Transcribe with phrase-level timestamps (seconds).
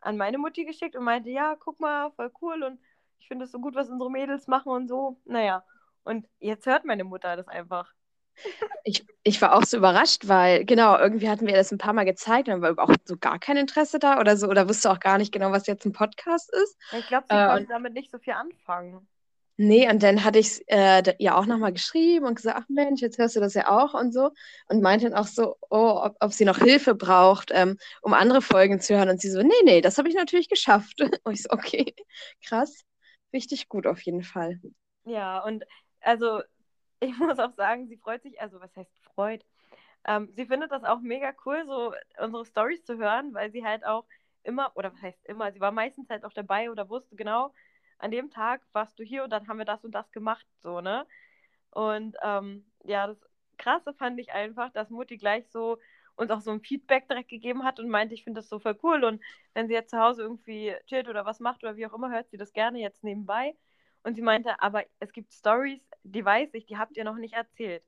[0.00, 2.80] an meine Mutti geschickt und meinte, ja, guck mal, voll cool und
[3.18, 5.20] ich finde es so gut, was unsere Mädels machen und so.
[5.24, 5.64] Naja,
[6.04, 7.92] und jetzt hört meine Mutter das einfach.
[8.84, 12.04] Ich, ich war auch so überrascht, weil, genau, irgendwie hatten wir das ein paar Mal
[12.04, 15.00] gezeigt und dann war auch so gar kein Interesse da oder so, oder wusste auch
[15.00, 16.76] gar nicht genau, was jetzt ein Podcast ist.
[16.90, 19.06] Ich glaube, sie Äh, konnte damit nicht so viel anfangen.
[19.58, 23.16] Nee, und dann hatte ich äh, ihr auch nochmal geschrieben und gesagt, ach Mensch, jetzt
[23.16, 24.30] hörst du das ja auch und so.
[24.68, 28.42] Und meinte dann auch so, oh, ob, ob sie noch Hilfe braucht, ähm, um andere
[28.42, 29.08] Folgen zu hören.
[29.08, 31.00] Und sie so, nee, nee, das habe ich natürlich geschafft.
[31.24, 31.94] Und ich so, okay,
[32.44, 32.82] krass.
[33.32, 34.60] Richtig gut auf jeden Fall.
[35.04, 35.64] Ja, und
[36.00, 36.42] also
[37.00, 39.44] ich muss auch sagen, sie freut sich, also was heißt freut?
[40.06, 43.84] Ähm, sie findet das auch mega cool, so unsere Stories zu hören, weil sie halt
[43.84, 44.04] auch
[44.44, 47.52] immer, oder was heißt immer, sie war meistens halt auch dabei oder wusste genau,
[47.98, 50.80] an dem Tag warst du hier und dann haben wir das und das gemacht, so,
[50.80, 51.06] ne?
[51.70, 53.18] Und ähm, ja, das
[53.58, 55.78] Krasse fand ich einfach, dass Mutti gleich so
[56.16, 58.78] uns auch so ein Feedback direkt gegeben hat und meinte, ich finde das so voll
[58.82, 59.22] cool und
[59.54, 62.30] wenn sie jetzt zu Hause irgendwie chillt oder was macht oder wie auch immer, hört
[62.30, 63.54] sie das gerne jetzt nebenbei.
[64.06, 67.34] Und sie meinte, aber es gibt Stories, die weiß ich, die habt ihr noch nicht
[67.34, 67.82] erzählt.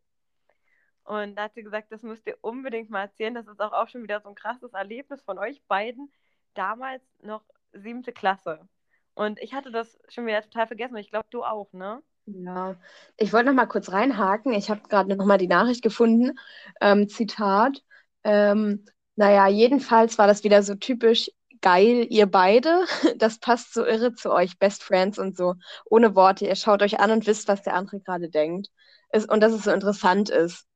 [1.04, 3.34] Und da hat sie gesagt, das müsst ihr unbedingt mal erzählen.
[3.34, 6.12] Das ist auch, auch schon wieder so ein krasses Erlebnis von euch beiden.
[6.54, 8.68] Damals noch siebte Klasse.
[9.14, 10.94] Und ich hatte das schon wieder total vergessen.
[10.94, 12.02] Und ich glaube, du auch, ne?
[12.26, 12.74] Ja,
[13.16, 14.54] ich wollte noch mal kurz reinhaken.
[14.54, 16.36] Ich habe gerade noch mal die Nachricht gefunden.
[16.80, 17.84] Ähm, Zitat.
[18.24, 21.30] Ähm, naja, jedenfalls war das wieder so typisch
[21.68, 22.84] geil, ihr beide.
[23.18, 25.54] Das passt so irre zu euch, Best Friends und so.
[25.86, 26.46] Ohne Worte.
[26.46, 28.68] Ihr schaut euch an und wisst, was der andere gerade denkt.
[29.12, 30.66] Ist, und dass es so interessant ist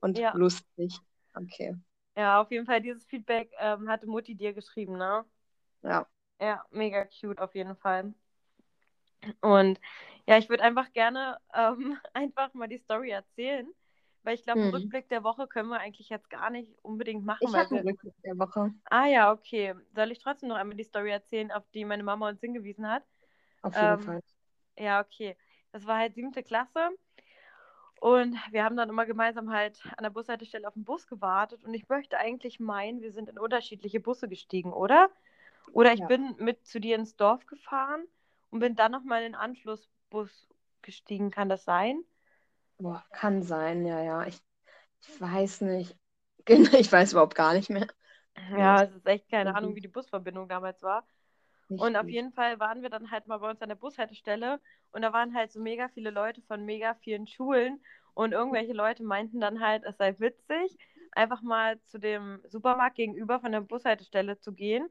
[0.00, 0.32] und Ja.
[0.34, 0.98] lustig.
[1.34, 1.74] Okay.
[2.16, 5.24] Ja, auf jeden Fall, dieses Feedback ähm, hatte Mutti dir geschrieben, ne?
[5.82, 6.06] Ja.
[6.40, 8.12] Ja, mega cute auf jeden Fall.
[9.40, 9.80] Und
[10.26, 13.66] ja, ich würde einfach gerne ähm, einfach mal die Story erzählen,
[14.24, 14.74] weil ich glaube, einen Hm.
[14.74, 17.84] Rückblick der Woche können wir eigentlich jetzt gar nicht unbedingt machen, Ich habe einen.
[17.84, 18.72] Rückblick der Woche.
[18.90, 19.74] Ah ja, okay.
[19.94, 23.04] Soll ich trotzdem noch einmal die Story erzählen, auf die meine Mama uns hingewiesen hat?
[23.62, 24.20] Auf jeden Ähm, Fall.
[24.78, 25.36] Ja, okay.
[25.72, 26.90] Das war halt siebte Klasse.
[28.00, 31.62] Und wir haben dann immer gemeinsam halt an der Bushaltestelle auf den Bus gewartet.
[31.64, 35.08] Und ich möchte eigentlich meinen, wir sind in unterschiedliche Busse gestiegen, oder?
[35.72, 36.06] Oder ich Ja.
[36.06, 38.04] bin mit zu dir ins Dorf gefahren
[38.50, 40.48] und bin dann nochmal in den Anschlussbus
[40.82, 41.30] gestiegen.
[41.30, 42.04] Kann das sein?
[42.82, 44.26] Boah, kann sein, ja, ja.
[44.26, 44.38] Ich,
[45.02, 45.96] ich weiß nicht.
[46.46, 47.86] Genau, Ich weiß überhaupt gar nicht mehr.
[48.54, 49.54] Ja, es ist echt keine.
[49.54, 51.06] Ahnung, wie die Busverbindung damals war.
[51.68, 54.60] Nicht Und auf jeden Fall waren wir dann halt mal bei uns an der Bushaltestelle
[54.92, 57.82] und da waren halt so mega viele Leute von mega vielen Schulen
[58.14, 60.76] und irgendwelche Leute meinten dann halt, es sei witzig,
[61.12, 64.88] einfach mal zu dem Supermarkt gegenüber von der Bushaltestelle zu gehen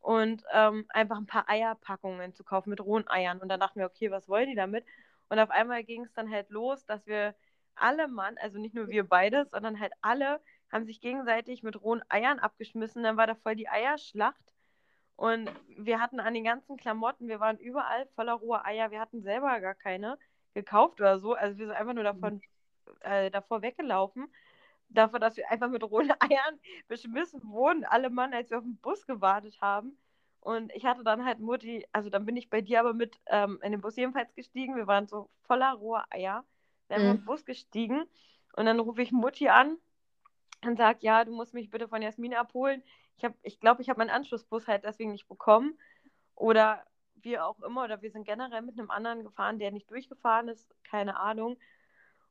[0.00, 3.40] und ähm, einfach ein paar Eierpackungen zu kaufen mit rohen Eiern.
[3.40, 4.84] Und dann dachten wir, okay, was wollen die damit?
[5.28, 7.34] Und auf einmal ging es dann halt los, dass wir
[7.74, 10.40] alle Mann, also nicht nur wir beide, sondern halt alle,
[10.70, 13.02] haben sich gegenseitig mit rohen Eiern abgeschmissen.
[13.02, 14.54] Dann war da voll die Eierschlacht.
[15.16, 18.90] Und wir hatten an den ganzen Klamotten, wir waren überall voller roher Eier.
[18.90, 20.18] Wir hatten selber gar keine
[20.54, 21.34] gekauft oder so.
[21.34, 22.40] Also wir sind einfach nur davon,
[23.00, 24.32] äh, davor weggelaufen.
[24.90, 28.78] Davor, dass wir einfach mit rohen Eiern beschmissen wurden, alle Mann, als wir auf den
[28.78, 29.98] Bus gewartet haben.
[30.48, 33.58] Und ich hatte dann halt Mutti, also dann bin ich bei dir aber mit ähm,
[33.62, 34.76] in den Bus jedenfalls gestiegen.
[34.76, 36.42] Wir waren so voller roher Eier.
[36.88, 37.10] Dann mhm.
[37.10, 38.06] im Bus gestiegen
[38.56, 39.76] und dann rufe ich Mutti an
[40.64, 42.82] und sage, ja, du musst mich bitte von Jasmin abholen.
[43.16, 45.78] Ich glaube, ich, glaub, ich habe meinen Anschlussbus halt deswegen nicht bekommen.
[46.34, 46.82] Oder
[47.16, 50.74] wie auch immer, oder wir sind generell mit einem anderen gefahren, der nicht durchgefahren ist,
[50.82, 51.58] keine Ahnung.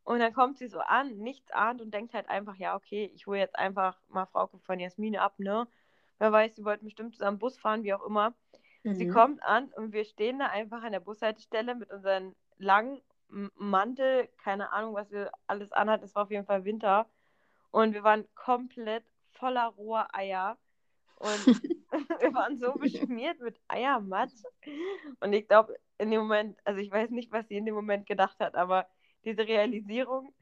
[0.04, 3.28] Und dann kommt sie so an, nichts ahnt und denkt halt einfach, ja, okay, ich
[3.28, 5.68] hole jetzt einfach mal Frau von Jasmin ab, ne?
[6.20, 8.34] Wer weiß, sie wollten bestimmt zusammen Bus fahren, wie auch immer.
[8.84, 8.96] Mhm.
[8.96, 14.30] Sie kommt an und wir stehen da einfach an der Bushaltestelle mit unseren langen Mantel,
[14.38, 16.06] keine Ahnung, was wir alles anhatten.
[16.06, 17.08] Es war auf jeden Fall Winter.
[17.72, 20.58] Und wir waren komplett voller roher Eier.
[21.18, 21.46] Und
[22.22, 24.44] wir waren so beschmiert mit Eiermatsch.
[25.20, 28.06] Und ich glaube, in dem Moment, also ich weiß nicht, was sie in dem Moment
[28.06, 28.88] gedacht hat, aber
[29.26, 30.34] diese Realisierung,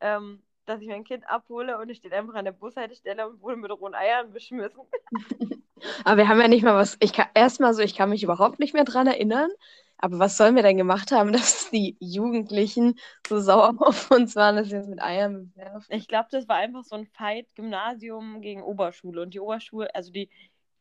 [0.00, 3.56] ähm, dass ich mein Kind abhole und es steht einfach an der Bushaltestelle und wurde
[3.56, 4.82] mit rohen Eiern beschmissen.
[6.04, 6.96] Aber wir haben ja nicht mal was.
[7.00, 9.50] Ich kann erstmal so, ich kann mich überhaupt nicht mehr dran erinnern.
[9.98, 14.56] Aber was sollen wir denn gemacht haben, dass die Jugendlichen so sauer auf uns waren,
[14.56, 15.86] dass sie uns mit Eiern bewerfen?
[15.88, 19.22] Ich glaube, das war einfach so ein Fight Gymnasium gegen Oberschule.
[19.22, 20.30] Und die Oberschule, also die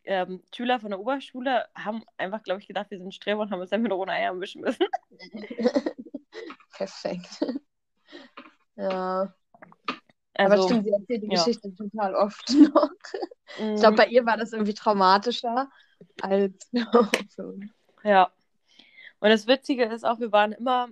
[0.05, 3.61] ähm, Schüler von der Oberschule haben einfach, glaube ich, gedacht, wir sind Streber und haben
[3.61, 4.85] uns dann mit rohen Eiern beschmissen.
[6.71, 7.45] Perfekt.
[8.75, 9.33] ja.
[10.43, 11.33] Also, Aber stimmt, sie erzählt die ja.
[11.33, 12.89] Geschichte total oft noch.
[13.57, 15.69] Ich glaube, bei ihr war das irgendwie traumatischer
[16.21, 16.69] als.
[18.05, 18.29] Ja.
[19.21, 20.89] Und das Witzige ist auch, wir waren immer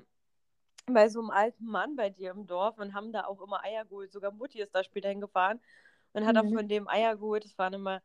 [0.86, 3.84] bei so einem alten Mann bei dir im Dorf und haben da auch immer Eier
[3.84, 4.14] geholt.
[4.14, 5.60] Sogar Mutti ist da später hingefahren
[6.14, 6.42] und hat mhm.
[6.42, 7.44] auch von dem Eier geholt.
[7.44, 8.02] Das waren immer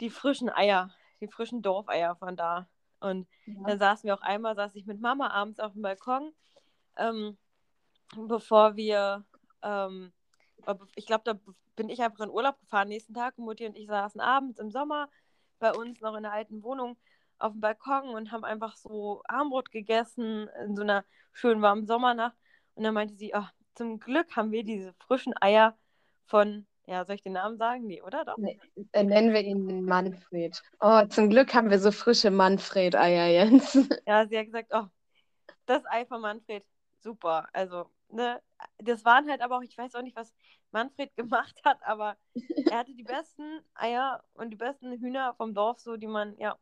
[0.00, 0.90] die frischen Eier,
[1.20, 2.68] die frischen Dorfeier von da.
[3.00, 3.54] Und ja.
[3.66, 6.32] dann saßen wir auch einmal, saß ich mit Mama abends auf dem Balkon,
[6.96, 7.38] ähm,
[8.14, 9.24] bevor wir
[9.62, 10.12] ähm,
[10.94, 11.38] ich glaube, da
[11.76, 13.38] bin ich einfach in Urlaub gefahren nächsten Tag.
[13.38, 15.08] Mutti und ich saßen abends im Sommer
[15.58, 16.96] bei uns noch in der alten Wohnung
[17.38, 22.36] auf dem Balkon und haben einfach so Armbrot gegessen in so einer schönen warmen Sommernacht.
[22.74, 25.76] Und dann meinte sie, oh, zum Glück haben wir diese frischen Eier
[26.26, 27.86] von, ja, soll ich den Namen sagen?
[27.86, 28.36] Nee, oder doch?
[28.36, 28.58] Nee,
[28.92, 30.62] dann nennen wir ihn Manfred.
[30.80, 33.78] Oh, zum Glück haben wir so frische Manfred-Eier, Jens.
[34.06, 34.86] Ja, sie hat gesagt, oh,
[35.66, 36.64] das Ei von Manfred,
[37.00, 37.48] super.
[37.52, 38.40] Also, ne,
[38.78, 40.34] das waren halt aber auch, ich weiß auch nicht, was
[40.70, 42.16] Manfred gemacht hat, aber
[42.70, 46.56] er hatte die besten Eier und die besten Hühner vom Dorf, so die man, ja.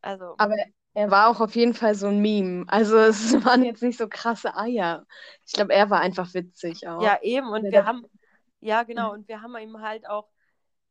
[0.00, 0.34] Also.
[0.38, 0.54] Aber
[0.94, 2.64] er war auch auf jeden Fall so ein Meme.
[2.68, 5.06] Also es waren jetzt nicht so krasse Eier.
[5.46, 7.02] Ich glaube, er war einfach witzig auch.
[7.02, 7.48] Ja, eben.
[7.48, 8.04] Und wir haben,
[8.60, 10.28] ja, genau, und wir haben ihm halt auch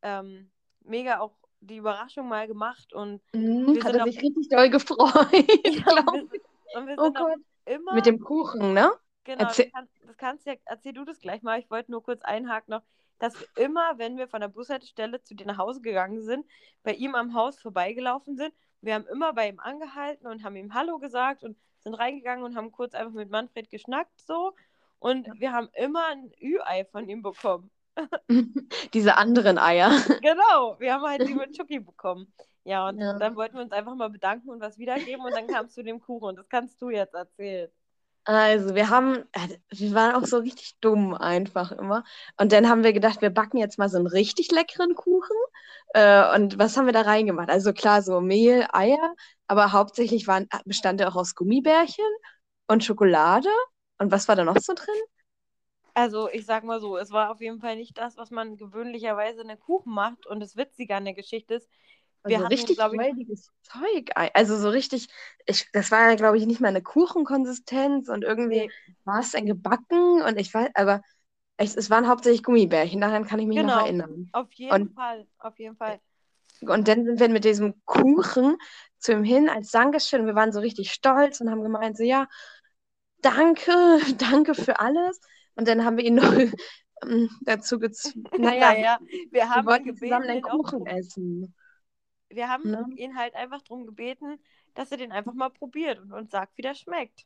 [0.02, 0.52] ähm,
[0.84, 5.00] mega auch die Überraschung mal gemacht und mhm, wir hat er sich richtig doll gefreut.
[5.66, 6.42] Ja, und wir,
[6.76, 7.40] und wir oh Gott.
[7.66, 8.92] Immer, Mit dem Kuchen, ne?
[9.28, 11.60] Genau, Erzähl das, kann, das kannst ja, erzähl du das gleich mal.
[11.60, 12.82] Ich wollte nur kurz einhaken noch,
[13.20, 16.46] dass wir immer, wenn wir von der Bushaltestelle zu dir nach Hause gegangen sind,
[16.84, 18.54] bei ihm am Haus vorbeigelaufen sind.
[18.80, 22.56] Wir haben immer bei ihm angehalten und haben ihm Hallo gesagt und sind reingegangen und
[22.56, 24.54] haben kurz einfach mit Manfred geschnackt so.
[25.00, 25.34] Und ja.
[25.36, 27.70] wir haben immer ein Ü-Ei von ihm bekommen.
[28.94, 29.92] Diese anderen Eier.
[30.22, 32.32] Genau, wir haben halt die mit Chucky bekommen.
[32.64, 33.18] Ja, und ja.
[33.18, 36.00] dann wollten wir uns einfach mal bedanken und was wiedergeben und dann kamst du dem
[36.00, 37.70] Kuchen und das kannst du jetzt erzählen.
[38.30, 42.04] Also, wir haben, äh, wir waren auch so richtig dumm einfach immer.
[42.38, 45.36] Und dann haben wir gedacht, wir backen jetzt mal so einen richtig leckeren Kuchen.
[45.94, 47.50] Äh, und was haben wir da reingemacht?
[47.50, 49.16] Also klar, so Mehl, Eier,
[49.48, 52.06] aber hauptsächlich waren, bestand er auch aus Gummibärchen
[52.68, 53.50] und Schokolade.
[53.98, 54.96] Und was war da noch so drin?
[55.94, 59.42] Also, ich sag mal so, es war auf jeden Fall nicht das, was man gewöhnlicherweise
[59.42, 60.28] in einem Kuchen macht.
[60.28, 61.70] Und das Witzige an der Geschichte ist,
[62.28, 64.12] wir also richtig räudiges Zeug.
[64.34, 65.08] Also so richtig,
[65.46, 68.72] ich, das war ja, glaube ich, nicht mal eine Kuchenkonsistenz und irgendwie nee.
[69.06, 71.02] war es dann gebacken und ich weiß, aber
[71.58, 73.76] es, es waren hauptsächlich Gummibärchen, daran kann ich mich genau.
[73.76, 74.30] noch erinnern.
[74.32, 76.00] Auf jeden und, Fall, auf jeden Fall.
[76.62, 78.58] Und dann sind wir mit diesem Kuchen
[78.98, 80.26] zu ihm hin als Dankeschön.
[80.26, 82.28] Wir waren so richtig stolz und haben gemeint, so ja,
[83.22, 83.72] danke,
[84.18, 85.20] danke für alles.
[85.56, 86.34] Und dann haben wir ihn noch
[87.42, 88.26] dazu gezwungen.
[88.38, 89.00] Naja, naja,
[89.32, 91.54] wir haben wir wollten zusammen einen Kuchen essen
[92.30, 92.86] wir haben ne?
[92.96, 94.40] ihn halt einfach darum gebeten,
[94.74, 97.26] dass er den einfach mal probiert und uns sagt, wie der schmeckt.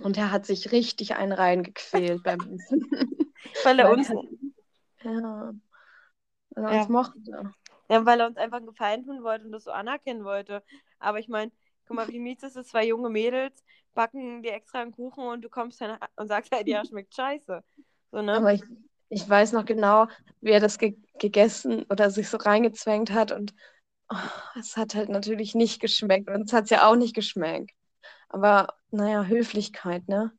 [0.00, 2.90] Und er hat sich richtig einen reingequält beim Essen.
[3.64, 4.08] weil er uns.
[5.02, 5.54] Ja.
[6.50, 6.80] Weil er ja.
[6.80, 7.52] uns mochte.
[7.88, 10.62] Ja, weil er uns einfach einen Gefallen tun wollte und das so anerkennen wollte.
[10.98, 11.52] Aber ich meine,
[11.86, 13.64] guck mal, wie mies ist es, zwei junge Mädels
[13.94, 17.64] backen dir extra einen Kuchen und du kommst dann und sagst halt, ja, schmeckt scheiße.
[18.12, 18.34] So, ne?
[18.34, 18.62] Aber ich,
[19.08, 20.06] ich weiß noch genau,
[20.40, 23.54] wie er das ge gegessen oder sich so reingezwängt hat und
[24.08, 26.28] Oh, es hat halt natürlich nicht geschmeckt.
[26.28, 27.72] Und es hat ja auch nicht geschmeckt.
[28.28, 30.32] Aber naja, Höflichkeit, ne?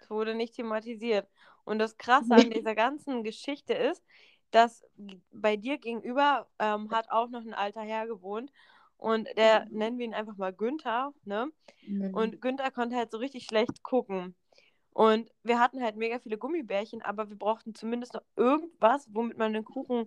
[0.00, 1.28] Es wurde nicht thematisiert.
[1.64, 4.02] Und das Krasse an dieser ganzen Geschichte ist,
[4.50, 4.84] dass
[5.30, 8.52] bei dir gegenüber ähm, hat auch noch ein alter Herr gewohnt.
[8.96, 11.50] Und der nennen wir ihn einfach mal Günther, ne?
[11.86, 12.14] Mhm.
[12.14, 14.36] Und Günther konnte halt so richtig schlecht gucken.
[14.92, 19.54] Und wir hatten halt mega viele Gummibärchen, aber wir brauchten zumindest noch irgendwas, womit man
[19.54, 20.06] den Kuchen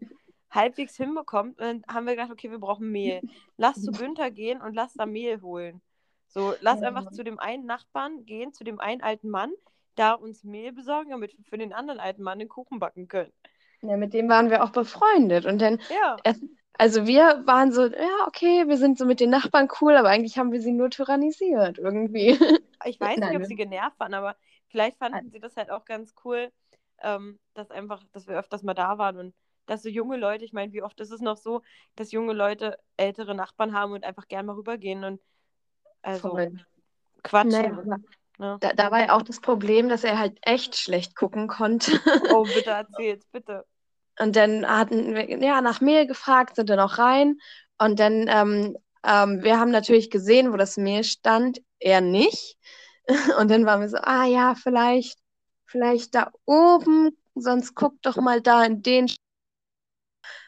[0.55, 1.59] halbwegs hinbekommt.
[1.59, 3.23] Dann haben wir gedacht, okay, wir brauchen Mehl.
[3.57, 5.81] Lass zu Günther gehen und lass da Mehl holen.
[6.27, 6.87] So, lass Ja.
[6.89, 9.51] einfach zu dem einen Nachbarn gehen, zu dem einen alten Mann,
[9.95, 13.31] da uns Mehl besorgen, damit wir für den anderen alten Mann den Kuchen backen können.
[13.81, 15.45] Ja, mit dem waren wir auch befreundet.
[15.45, 16.17] Und dann, Ja,
[16.77, 20.37] also wir waren so, ja, okay, wir sind so mit den Nachbarn cool, aber eigentlich
[20.37, 22.29] haben wir sie nur tyrannisiert irgendwie.
[22.85, 24.35] ich weiß Nein, nicht, ob wir- sie genervt waren, aber
[24.67, 26.51] vielleicht fanden sie das halt auch ganz cool,
[27.01, 29.35] ähm, dass einfach, dass wir öfters mal da waren und
[29.65, 31.61] dass so junge Leute, ich meine, wie oft ist es noch so,
[31.95, 35.21] dass junge Leute ältere Nachbarn haben und einfach gern mal rübergehen und
[36.01, 36.65] also Voll.
[37.23, 37.49] quatschen.
[37.51, 37.97] Naja, aber
[38.37, 38.57] ne?
[38.59, 41.99] da, da war ja auch das Problem, dass er halt echt schlecht gucken konnte.
[42.31, 43.65] Oh, bitte erzähl's, bitte.
[44.19, 47.37] Und dann hatten wir ja nach Mehl gefragt, sind dann auch rein.
[47.77, 52.57] Und dann, ähm, ähm, wir haben natürlich gesehen, wo das Mehl stand, er nicht.
[53.39, 55.19] Und dann waren wir so, ah ja, vielleicht,
[55.65, 59.11] vielleicht da oben, sonst guck doch mal da in den.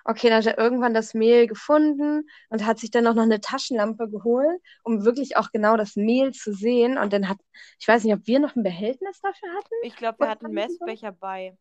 [0.10, 3.42] Okay, dann hat er irgendwann das Mehl gefunden und hat sich dann auch noch eine
[3.42, 6.98] Taschenlampe geholt, um wirklich auch genau das Mehl zu sehen.
[6.98, 7.38] Und dann hat,
[7.78, 9.76] ich weiß nicht, ob wir noch ein Behältnis dafür hatten.
[9.84, 10.52] Ich glaube, wir hatten so?
[10.54, 11.58] Messbecher bei.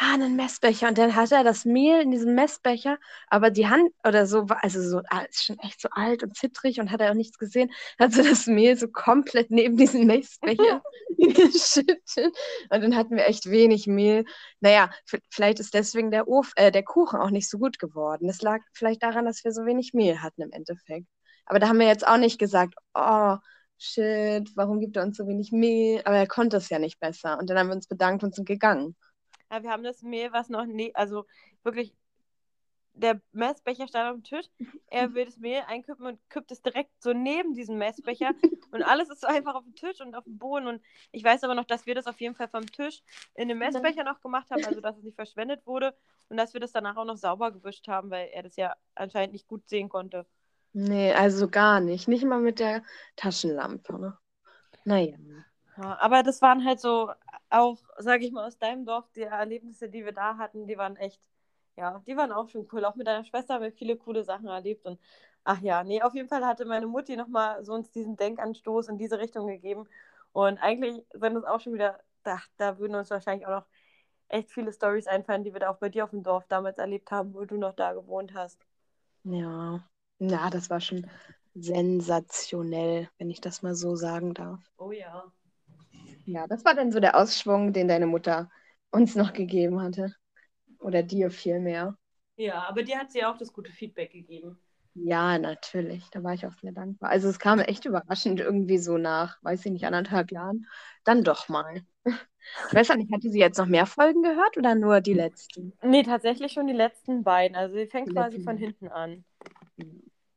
[0.00, 0.86] Ah, einen Messbecher.
[0.88, 4.62] Und dann hat er das Mehl in diesem Messbecher, aber die Hand oder so, war-
[4.62, 7.36] also so, ah, ist schon echt so alt und zittrig und hat er auch nichts
[7.36, 10.82] gesehen, hat so das Mehl so komplett neben diesen Messbecher
[11.18, 11.98] geschüttet.
[12.70, 14.24] Und dann hatten wir echt wenig Mehl.
[14.60, 14.90] Naja,
[15.30, 18.28] vielleicht ist deswegen der, Of äh, der Kuchen auch nicht so gut geworden.
[18.28, 21.08] Das lag vielleicht daran, dass wir so wenig Mehl hatten im Endeffekt.
[21.44, 23.36] Aber da haben wir jetzt auch nicht gesagt, oh,
[23.78, 26.02] shit, warum gibt er uns so wenig Mehl?
[26.04, 27.38] Aber er konnte es ja nicht besser.
[27.38, 28.94] Und dann haben wir uns bedankt und sind gegangen.
[29.50, 31.24] Ja, wir haben das Mehl, was noch, ne also
[31.62, 31.94] wirklich,
[32.92, 34.46] der Messbecher stand auf dem Tisch.
[34.88, 38.32] Er will das Mehl einkippen und kippt es direkt so neben diesen Messbecher.
[38.72, 40.66] Und alles ist so einfach auf dem Tisch und auf dem Boden.
[40.66, 43.02] Und ich weiß aber noch, dass wir das auf jeden Fall vom Tisch
[43.34, 45.94] in den Messbecher noch gemacht haben, also dass es nicht verschwendet wurde.
[46.28, 49.32] Und dass wir das danach auch noch sauber gewischt haben, weil er das ja anscheinend
[49.32, 50.26] nicht gut sehen konnte.
[50.74, 52.08] Nee, also gar nicht.
[52.08, 52.82] Nicht mal mit der
[53.16, 53.98] Taschenlampe.
[53.98, 54.18] Ne?
[54.84, 55.16] Naja.
[55.78, 57.10] Ja, aber das waren halt so
[57.50, 60.96] auch, sage ich mal, aus deinem Dorf, die Erlebnisse, die wir da hatten, die waren
[60.96, 61.20] echt,
[61.76, 62.84] ja, die waren auch schon cool.
[62.84, 65.00] Auch mit deiner Schwester haben wir viele coole Sachen erlebt und
[65.44, 68.98] ach ja, nee, auf jeden Fall hatte meine Mutti nochmal so uns diesen Denkanstoß in
[68.98, 69.88] diese Richtung gegeben
[70.32, 73.66] und eigentlich sind es auch schon wieder, da, da würden uns wahrscheinlich auch noch
[74.28, 77.10] echt viele Stories einfallen, die wir da auch bei dir auf dem Dorf damals erlebt
[77.12, 78.60] haben, wo du noch da gewohnt hast.
[79.24, 79.88] Ja.
[80.20, 81.06] Ja, das war schon
[81.54, 84.60] sensationell, wenn ich das mal so sagen darf.
[84.78, 85.32] Oh ja.
[86.28, 88.50] Ja, das war dann so der Ausschwung, den deine Mutter
[88.90, 90.14] uns noch gegeben hatte.
[90.80, 91.96] Oder dir vielmehr.
[92.36, 94.58] Ja, aber dir hat sie auch das gute Feedback gegeben.
[94.94, 96.04] Ja, natürlich.
[96.10, 97.10] Da war ich auch sehr dankbar.
[97.10, 100.66] Also es kam echt überraschend irgendwie so nach, weiß ich nicht, anderthalb Jahren.
[101.04, 101.82] Dann doch mal.
[102.04, 105.72] Ich weiß nicht, hatte sie jetzt noch mehr Folgen gehört oder nur die letzten?
[105.82, 107.56] Nee, tatsächlich schon die letzten beiden.
[107.56, 109.24] Also sie fängt Die quasi von hinten an.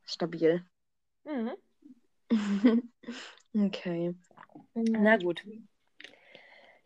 [0.05, 0.63] Stabil.
[1.25, 1.55] Mhm.
[3.55, 4.13] Okay.
[4.75, 5.43] Na gut.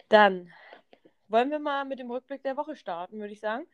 [0.10, 0.52] Dann
[1.28, 3.66] wollen wir mal mit dem Rückblick der Woche starten, würde ich sagen.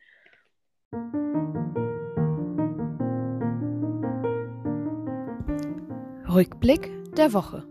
[6.28, 7.66] Rückblick der Woche.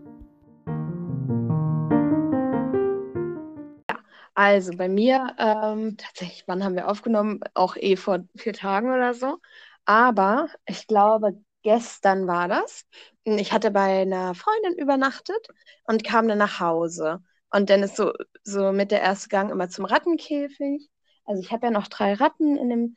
[4.34, 7.40] Also bei mir, ähm, tatsächlich, wann haben wir aufgenommen?
[7.54, 9.38] Auch eh vor vier Tagen oder so.
[9.84, 12.86] Aber ich glaube, gestern war das.
[13.24, 15.48] Ich hatte bei einer Freundin übernachtet
[15.84, 17.22] und kam dann nach Hause.
[17.52, 18.12] Und dann ist so,
[18.44, 20.88] so mit der erste Gang immer zum Rattenkäfig.
[21.24, 22.96] Also ich habe ja noch drei Ratten in dem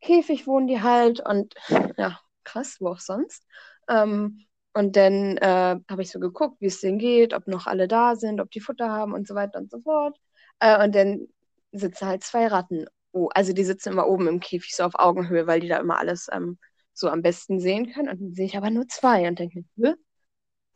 [0.00, 1.54] Käfig wohnen die halt und
[1.96, 3.44] ja, krass, wo auch sonst.
[3.88, 7.88] Ähm, und dann äh, habe ich so geguckt, wie es denen geht, ob noch alle
[7.88, 10.18] da sind, ob die Futter haben und so weiter und so fort.
[10.60, 11.28] Äh, und dann
[11.72, 12.86] sitzen halt zwei Ratten.
[13.12, 15.98] Oh, also die sitzen immer oben im Käfig, so auf Augenhöhe, weil die da immer
[15.98, 16.58] alles ähm,
[16.92, 18.08] so am besten sehen können.
[18.08, 19.96] Und dann sehe ich aber nur zwei und denke, mir,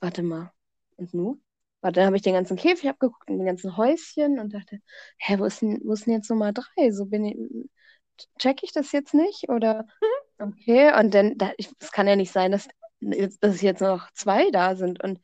[0.01, 0.53] warte mal,
[0.97, 1.41] und nu?
[1.85, 4.81] Warte, dann habe ich den ganzen Käfig abgeguckt und die ganzen Häuschen und dachte,
[5.19, 6.91] hä, wo ist denn, wo ist denn jetzt Nummer drei?
[6.93, 7.37] So bin ich,
[8.39, 9.49] check ich das jetzt nicht?
[9.51, 9.87] Oder
[10.39, 12.69] okay, und dann, es kann ja nicht sein, dass,
[13.41, 15.03] dass jetzt noch zwei da sind.
[15.05, 15.21] Und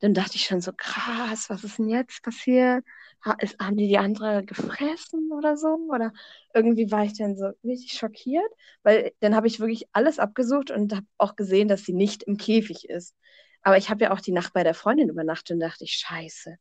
[0.00, 2.84] dann dachte ich schon so, krass, was ist denn jetzt passiert?
[3.24, 5.88] Ha, ist, haben die die andere gefressen oder so?
[5.90, 6.12] Oder
[6.54, 8.52] irgendwie war ich dann so richtig schockiert,
[8.84, 12.36] weil dann habe ich wirklich alles abgesucht und habe auch gesehen, dass sie nicht im
[12.36, 13.16] Käfig ist.
[13.64, 16.56] Aber ich habe ja auch die Nacht bei der Freundin übernachtet und dachte ich, scheiße.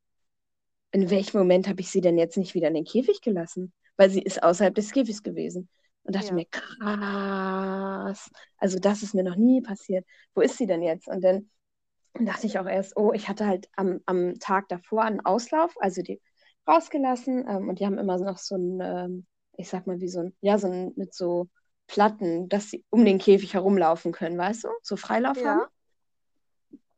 [0.91, 3.73] In welchem Moment habe ich sie denn jetzt nicht wieder in den Käfig gelassen?
[3.97, 5.69] Weil sie ist außerhalb des Käfigs gewesen.
[6.03, 6.35] Und dachte Ja.
[6.35, 8.29] mir, krass.
[8.57, 10.05] Also das ist mir noch nie passiert.
[10.35, 11.07] Wo ist sie denn jetzt?
[11.07, 11.49] Und dann
[12.19, 15.75] dachte ich auch erst, oh, ich hatte halt am, am Tag davor einen Auslauf.
[15.79, 16.21] Also die,
[16.67, 19.25] rausgelassen ähm, und die haben immer noch so ein, ähm,
[19.57, 21.49] ich sag mal, wie so ein, ja, so ein, mit so
[21.87, 24.69] Platten, dass sie um den Käfig herumlaufen können, weißt du?
[24.81, 25.59] So Freilauf Ja.
[25.59, 25.72] haben.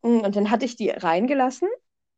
[0.06, 1.70] Mm, Und dann hatte ich die reingelassen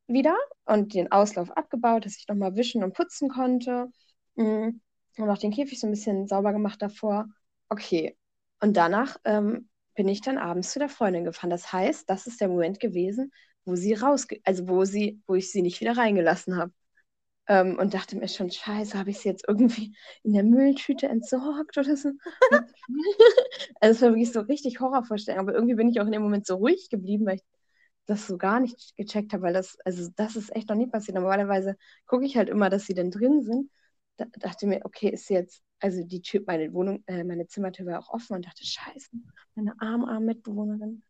[0.08, 3.90] wieder und den Auslauf abgebaut, dass ich nochmal wischen und putzen konnte.
[4.36, 4.70] Mm,
[5.18, 7.28] Und auch den Käfig so ein bisschen sauber gemacht davor.
[7.70, 8.18] Okay.
[8.62, 11.50] Und danach ähm, bin ich dann abends zu der Freundin gefahren.
[11.52, 13.32] Das heißt, das ist der Moment gewesen,
[13.66, 16.74] wo sie rausge, also wo sie, wo ich sie nicht wieder reingelassen habe.
[17.50, 21.78] Ähm, und dachte mir schon, scheiße, habe ich sie jetzt irgendwie in der Mülltüte entsorgt
[21.80, 22.12] oder so?
[23.82, 25.40] also es war wirklich so richtig Horrorvorstellung.
[25.42, 27.44] Aber irgendwie bin ich auch in dem Moment so ruhig geblieben, weil ich
[28.08, 31.16] das so gar nicht gecheckt habe, weil das, also das ist echt noch nie passiert.
[31.16, 33.70] Normalerweise gucke ich halt immer, dass sie denn drin sind.
[34.18, 38.00] Da dachte mir, okay, ist jetzt, also die Tür, meine Wohnung, äh, meine Zimmertür war
[38.00, 39.10] auch offen und dachte, scheiße,
[39.56, 41.04] meine arm, arm Mitbewohnerin.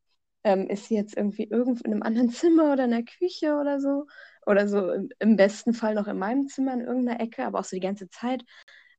[0.43, 3.79] Ähm, ist sie jetzt irgendwie irgendwo in einem anderen Zimmer oder in der Küche oder
[3.81, 4.07] so?
[4.45, 7.65] Oder so im, im besten Fall noch in meinem Zimmer in irgendeiner Ecke, aber auch
[7.65, 8.43] so die ganze Zeit.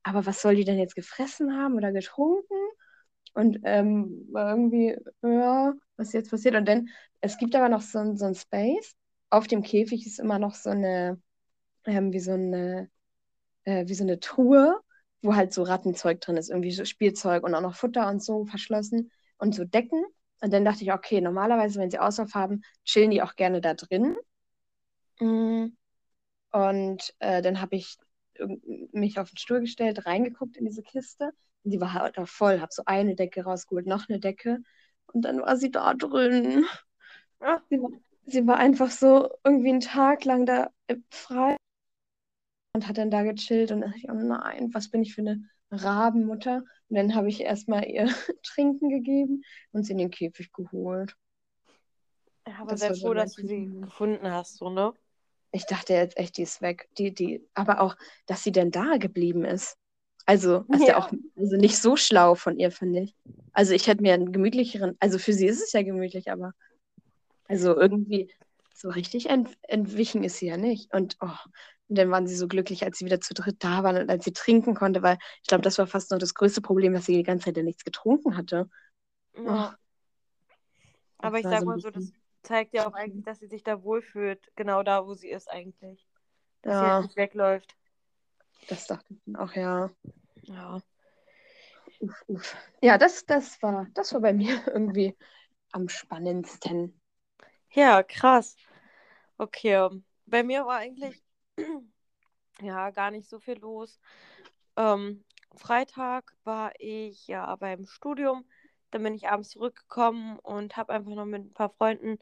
[0.03, 2.55] Aber was soll die denn jetzt gefressen haben oder getrunken?
[3.39, 6.57] Und ähm, irgendwie, ja, was jetzt passiert?
[6.57, 6.89] Und dann,
[7.21, 8.97] es gibt aber noch so, so ein Space.
[9.31, 11.23] Auf dem Käfig ist immer noch so eine,
[11.85, 12.91] ähm, wie so eine,
[13.63, 14.81] äh, wie so eine Truhe,
[15.23, 18.45] wo halt so Rattenzeug drin ist, irgendwie so Spielzeug und auch noch Futter und so
[18.45, 20.05] verschlossen und so Decken.
[20.41, 23.75] Und dann dachte ich, okay, normalerweise, wenn sie Auslauf haben, chillen die auch gerne da
[23.75, 24.17] drin.
[25.21, 25.67] Mm.
[26.51, 27.99] Und äh, dann habe ich
[28.91, 31.31] mich auf den Stuhl gestellt, reingeguckt in diese Kiste.
[31.65, 32.61] Die war halt auch voll.
[32.61, 34.59] Habe so eine Decke rausgeholt, noch eine Decke.
[35.13, 36.65] Und dann war sie da drin.
[37.41, 37.61] Ah.
[37.71, 37.91] Sie war,
[38.27, 40.71] sie war einfach so irgendwie einen Tag lang da
[41.11, 41.57] frei
[42.75, 43.71] und hat dann da gechillt.
[43.73, 46.65] Und dann dachte ich, oh nein, was bin ich für eine Rabenmutter?
[46.89, 48.07] Und dann habe ich erstmal ihr
[48.43, 51.17] Trinken gegeben und sie in den Käfig geholt.
[52.47, 54.93] Ja, aber Das sehr froh, dass du sie gefunden hast, so, ne?
[55.51, 56.89] Ich dachte jetzt echt, die ist weg.
[56.99, 57.97] Die, die, aber auch,
[58.27, 59.79] dass sie denn da geblieben ist.
[60.29, 60.99] Also, ist ja Ja.
[60.99, 63.15] auch also nicht so schlau von ihr, finde ich.
[63.55, 66.53] Also, ich hätte mir einen gemütlicheren, also für sie ist es ja gemütlich, aber
[67.49, 68.31] also irgendwie
[68.75, 70.93] so richtig ent, entwichen ist sie ja nicht.
[70.93, 71.31] Und, oh,
[71.89, 74.27] und dann waren sie so glücklich, als sie wieder zu dritt da waren und als
[74.27, 77.15] sie trinken konnte, weil ich glaube, das war fast noch das größte Problem, dass sie
[77.17, 78.69] die ganze Zeit ja nichts getrunken hatte.
[79.35, 79.79] Ja.
[81.17, 83.63] Aber ich war sag so mal so, das zeigt ja auch eigentlich, dass sie sich
[83.63, 86.07] da wohlfühlt, genau da, wo sie ist eigentlich.
[86.61, 86.93] Dass sie Ja.
[86.97, 87.75] halt nicht wegläuft.
[88.67, 89.91] Das dachte ich auch, ja.
[90.43, 90.81] Ja.
[92.01, 92.57] Uff, uff.
[92.83, 95.17] Ja, das, das war, das war bei mir irgendwie
[95.73, 97.01] am spannendsten.
[97.71, 98.57] Ja, krass.
[99.39, 99.89] Okay.
[100.27, 101.23] Bei mir war eigentlich
[102.61, 103.99] ja gar nicht so viel los.
[104.77, 105.25] Ähm,
[105.57, 108.45] Freitag war ich ja beim Studium.
[108.91, 112.19] Dann bin ich abends zurückgekommen und habe einfach noch mit ein paar Freunden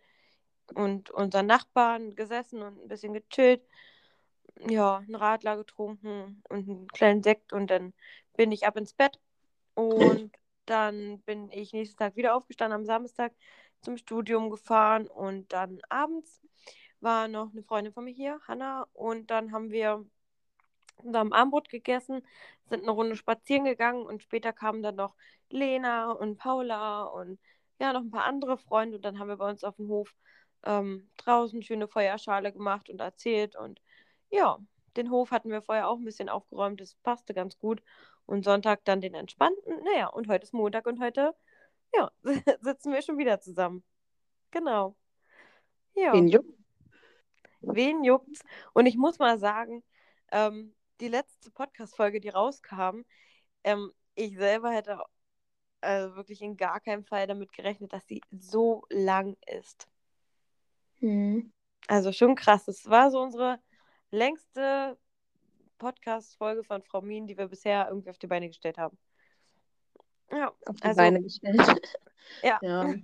[0.75, 3.63] und unseren Nachbarn gesessen und ein bisschen gechillt.
[4.69, 7.93] Ja, einen Radler getrunken und einen kleinen Sekt und dann
[8.37, 9.21] bin ich ab ins Bett.
[9.75, 10.33] Und
[10.67, 13.33] dann bin ich nächsten Tag wieder aufgestanden am Samstag
[13.81, 16.43] zum Studium gefahren und dann abends
[17.01, 20.05] war noch eine Freundin von mir hier, Hanna, und dann haben wir
[21.03, 22.23] zusammen Abendbrot gegessen,
[22.69, 25.15] sind eine Runde spazieren gegangen und später kamen dann noch
[25.51, 27.39] Lena und Paula und
[27.81, 30.15] ja, noch ein paar andere Freunde und dann haben wir bei uns auf dem Hof
[30.65, 33.81] ähm, draußen schöne Feuerschale gemacht und erzählt und
[34.37, 34.59] ja,
[34.97, 37.83] den Hof hatten wir vorher auch ein bisschen aufgeräumt, das passte ganz gut
[38.27, 41.35] und Sonntag dann den entspannten, naja, und heute ist Montag und heute,
[41.95, 42.11] ja,
[42.61, 43.85] sitzen wir schon wieder zusammen.
[44.51, 44.97] Genau.
[45.95, 46.13] Ja.
[46.13, 46.47] Den Juck.
[47.61, 48.43] Wen juckt's?
[48.75, 49.83] Und ich muss mal sagen,
[50.31, 53.03] ähm, die letzte Podcast-Folge, die rauskam,
[53.65, 55.01] ähm, ich selber hätte
[55.81, 59.89] also wirklich in gar keinem Fall damit gerechnet, dass sie so lang ist.
[60.99, 61.53] Hm.
[61.87, 62.69] Also schon krass.
[62.69, 63.59] Es war so unsere
[64.11, 64.97] längste
[65.79, 68.97] Podcast-Folge von Frau Mien, die wir bisher irgendwie auf die Beine gestellt haben.
[70.31, 71.57] Ja, auf die also, Beine gestellt.
[72.43, 72.59] ja.
[72.63, 72.95] Ja.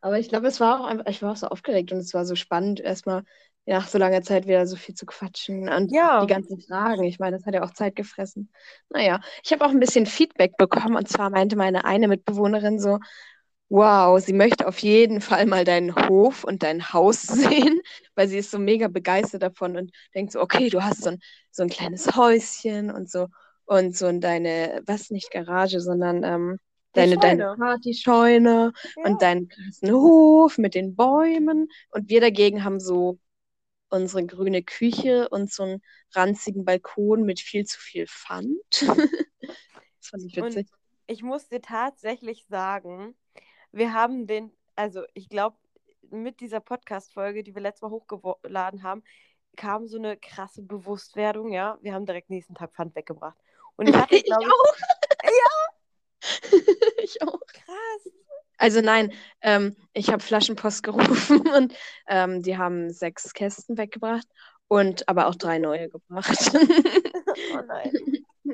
[0.00, 2.24] Aber ich glaube, es war auch einfach, ich war auch so aufgeregt und es war
[2.26, 3.24] so spannend, erstmal
[3.66, 6.20] nach so langer Zeit wieder so viel zu quatschen und Ja.
[6.20, 7.04] die ganzen Fragen.
[7.04, 8.50] Ich meine, das hat ja auch Zeit gefressen.
[8.90, 12.98] Naja, ich habe auch ein bisschen Feedback bekommen und zwar meinte meine eine Mitbewohnerin so,
[13.74, 17.80] wow, sie möchte auf jeden Fall mal deinen Hof und dein Haus sehen,
[18.14, 21.18] weil sie ist so mega begeistert davon und denkt so, okay, du hast so ein,
[21.50, 23.26] so ein kleines Häuschen und so
[23.66, 26.58] und so in deine, was nicht Garage, sondern ähm,
[26.92, 27.56] deine, deine Scheune.
[27.56, 29.10] Partyscheune Ja.
[29.10, 31.68] und deinen krassen Hof mit den Bäumen.
[31.90, 33.18] Und wir dagegen haben so
[33.88, 35.82] unsere grüne Küche und so einen
[36.12, 38.60] ranzigen Balkon mit viel zu viel Pfand.
[38.80, 40.68] das fand ich witzig.
[40.68, 43.16] Und ich muss dir tatsächlich sagen,
[43.74, 45.56] wir haben den, also ich glaube,
[46.10, 49.02] mit dieser Podcast-Folge, die wir letztes Mal hochgeladen haben,
[49.56, 51.78] kam so eine krasse Bewusstwerdung, ja.
[51.80, 53.36] Wir haben direkt nächsten Tag Pfand weggebracht.
[53.76, 54.74] Und ich hatte, Ich glaube auch.
[57.02, 57.40] ich auch.
[57.46, 58.12] krass.
[58.56, 61.74] Also nein, ähm, ich habe Flaschenpost gerufen und
[62.06, 64.26] ähm, die haben sechs Kästen weggebracht
[64.68, 66.52] und aber auch drei neue gebracht.
[67.52, 67.92] Oh nein.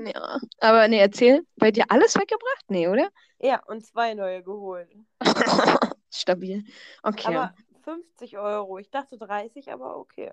[0.15, 2.65] ja, aber nee, erzähl, bei dir alles weggebracht?
[2.69, 3.11] Nee, oder?
[3.41, 4.91] Ja, und zwei neue geholt.
[6.11, 6.65] Stabil.
[7.03, 7.37] Okay.
[7.37, 8.79] Aber 50 Euro.
[8.79, 10.33] Ich dachte 30, aber okay.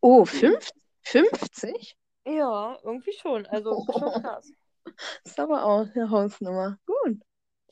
[0.00, 0.70] oh, fünf,
[1.02, 1.96] 50?
[2.26, 3.46] Ja, irgendwie schon.
[3.46, 4.52] Also schon krass.
[5.24, 6.78] ist aber auch eine Hausnummer.
[6.86, 7.20] Gut.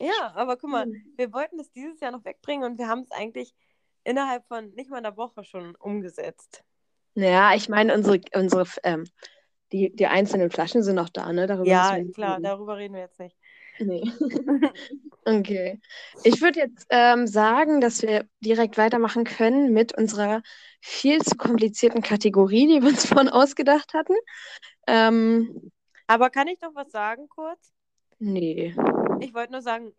[0.00, 1.14] Ja, aber guck mal, Hm.
[1.16, 3.54] wir wollten es dieses Jahr noch wegbringen und wir haben es eigentlich
[4.04, 6.64] innerhalb von nicht mal einer Woche schon umgesetzt.
[7.14, 9.04] Naja, ich meine, unsere, unsere ähm,
[9.72, 11.46] die, die einzelnen Flaschen sind noch da, ne?
[11.46, 12.42] Darüber Ja, klar, reden.
[12.42, 13.36] darüber reden wir jetzt nicht.
[13.78, 14.02] Nee.
[15.24, 15.78] Okay.
[16.24, 20.42] Ich würde jetzt ähm, sagen, dass wir direkt weitermachen können mit unserer
[20.80, 24.14] viel zu komplizierten Kategorie, die wir uns vorhin ausgedacht hatten.
[24.86, 25.70] Ähm,
[26.08, 27.72] Aber kann ich noch was sagen kurz?
[28.20, 28.74] nee.
[29.18, 29.92] Ich wollte nur sagen,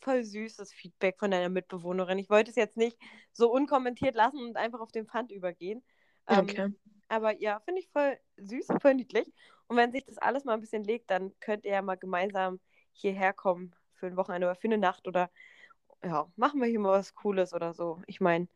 [0.00, 2.18] voll süßes Feedback von deiner Mitbewohnerin.
[2.18, 2.98] Ich wollte es jetzt nicht
[3.32, 5.82] so unkommentiert lassen und einfach auf den Pfand übergehen.
[6.26, 6.68] Ähm, Okay.
[7.08, 9.32] Aber ja, finde ich voll süß, voll niedlich.
[9.66, 12.60] Und wenn sich das alles mal ein bisschen legt, dann könnt ihr ja mal gemeinsam
[12.92, 15.30] hierher kommen für ein Wochenende oder für eine Nacht oder
[16.02, 18.02] ja, machen wir hier mal was Cooles oder so.
[18.06, 18.48] Ich meine,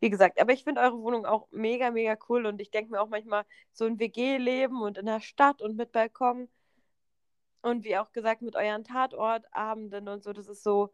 [0.00, 3.00] wie gesagt, aber ich finde eure Wohnung auch mega, mega cool und ich denke mir
[3.00, 6.48] auch manchmal so ein WG-Leben und in der Stadt und mit Balkon
[7.62, 10.92] und wie auch gesagt mit euren Tatortabenden und so, das ist so,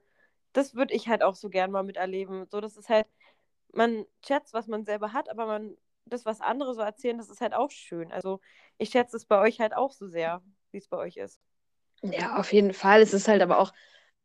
[0.53, 2.47] das würde ich halt auch so gern mal miterleben.
[2.51, 3.07] So, das ist halt,
[3.73, 5.77] man schätzt, was man selber hat, aber man,
[6.13, 8.13] das, was andere so erzählen, das ist halt auch schön.
[8.13, 8.41] Also
[8.79, 11.41] ich schätze es bei euch halt auch so sehr, wie es bei euch ist.
[12.03, 13.01] Ja, auf jeden Fall.
[13.03, 13.73] Es ist halt aber auch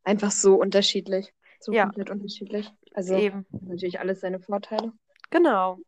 [0.04, 1.34] einfach so unterschiedlich.
[1.60, 1.84] So Ja.
[1.84, 2.70] komplett unterschiedlich.
[2.92, 3.46] Also Eben.
[3.52, 4.92] hat natürlich alles seine Vorteile.
[5.30, 5.78] Genau.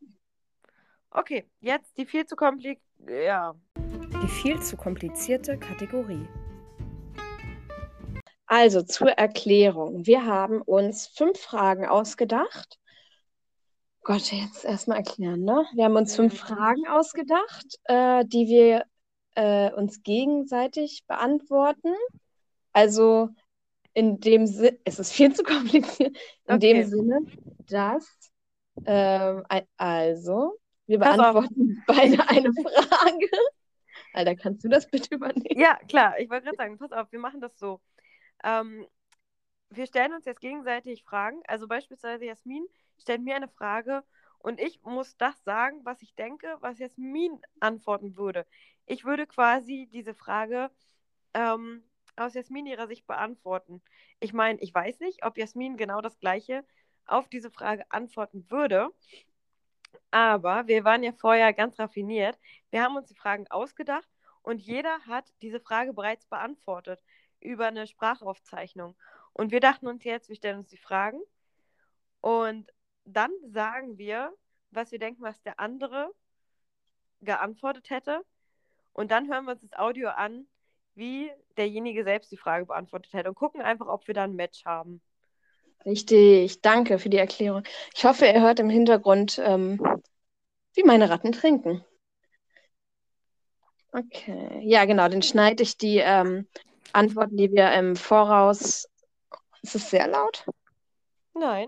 [1.10, 2.82] Okay, jetzt die viel zu kompliziert.
[3.08, 3.54] Ja.
[3.76, 6.26] Die viel zu komplizierte Kategorie.
[8.46, 10.06] Also zur Erklärung.
[10.06, 12.78] Wir haben uns fünf Fragen ausgedacht.
[14.06, 15.64] Gott, jetzt erstmal erklären, ne?
[15.74, 16.38] Wir haben uns fünf.
[16.38, 18.84] Fragen ausgedacht, äh, die wir
[19.34, 21.92] äh, uns gegenseitig beantworten.
[22.72, 23.30] Also
[23.94, 26.16] in dem Sinne, es ist viel zu kompliziert,
[26.46, 26.74] in Okay.
[26.74, 27.18] dem Sinne,
[27.68, 28.30] dass,
[28.84, 29.42] ähm,
[29.76, 33.28] also, wir beantworten beide eine Frage.
[34.14, 35.58] Alter, kannst du das bitte übernehmen?
[35.58, 37.80] Ja, klar, ich wollte gerade sagen, pass auf, wir machen das so.
[38.44, 38.86] Ähm,
[39.70, 41.42] wir stellen uns jetzt gegenseitig Fragen.
[41.46, 42.66] Also beispielsweise Jasmin
[42.98, 44.04] stellt mir eine Frage
[44.38, 48.46] und ich muss das sagen, was ich denke, was Jasmin antworten würde.
[48.86, 50.70] Ich würde quasi diese Frage
[51.34, 51.82] ähm,
[52.16, 53.82] aus Jasmin ihrer Sicht beantworten.
[54.20, 56.64] Ich meine, ich weiß nicht, ob Jasmin genau das Gleiche
[57.06, 58.90] auf diese Frage antworten würde.
[60.10, 62.38] Aber wir waren ja vorher ganz raffiniert.
[62.70, 64.08] Wir haben uns die Fragen ausgedacht
[64.42, 67.02] und jeder hat diese Frage bereits beantwortet
[67.40, 68.96] über eine Sprachaufzeichnung.
[69.36, 71.20] Und wir dachten uns jetzt, wir stellen uns die Fragen
[72.22, 72.72] und
[73.04, 74.32] dann sagen wir,
[74.70, 76.10] was wir denken, was der andere
[77.20, 78.22] geantwortet hätte.
[78.94, 80.46] Und dann hören wir uns das Audio an,
[80.94, 84.64] wie derjenige selbst die Frage beantwortet hätte und gucken einfach, ob wir da ein Match
[84.64, 85.02] haben.
[85.84, 87.62] Richtig, danke für die Erklärung.
[87.94, 89.78] Ich hoffe, ihr hört im Hintergrund, ähm,
[90.72, 91.84] wie meine Ratten trinken.
[93.92, 96.48] Okay, ja, genau, dann schneide ich die ähm,
[96.94, 98.88] Antworten, die wir im Voraus.
[99.66, 100.46] Ist es sehr laut?
[101.34, 101.66] Nein.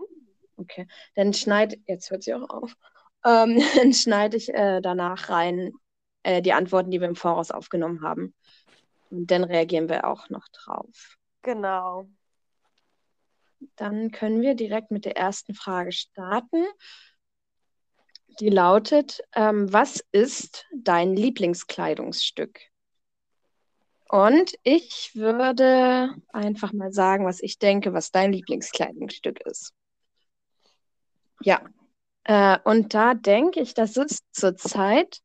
[0.57, 2.77] Okay, dann schneide, jetzt hört sie auch auf.
[3.25, 5.73] Ähm, dann schneide ich äh, danach rein
[6.23, 8.37] äh, die Antworten, die wir im Voraus aufgenommen haben.
[9.11, 11.17] Und dann reagieren wir auch noch drauf.
[11.43, 12.09] Genau.
[13.75, 16.65] Dann können wir direkt mit der ersten Frage starten.
[18.39, 22.61] Die lautet, ähm, was ist dein Lieblingskleidungsstück?
[24.09, 29.75] Und ich würde einfach mal sagen, was ich denke, was dein Lieblingskleidungsstück ist.
[31.43, 31.61] Ja,
[32.25, 35.21] äh, und da denke ich, das ist zurzeit,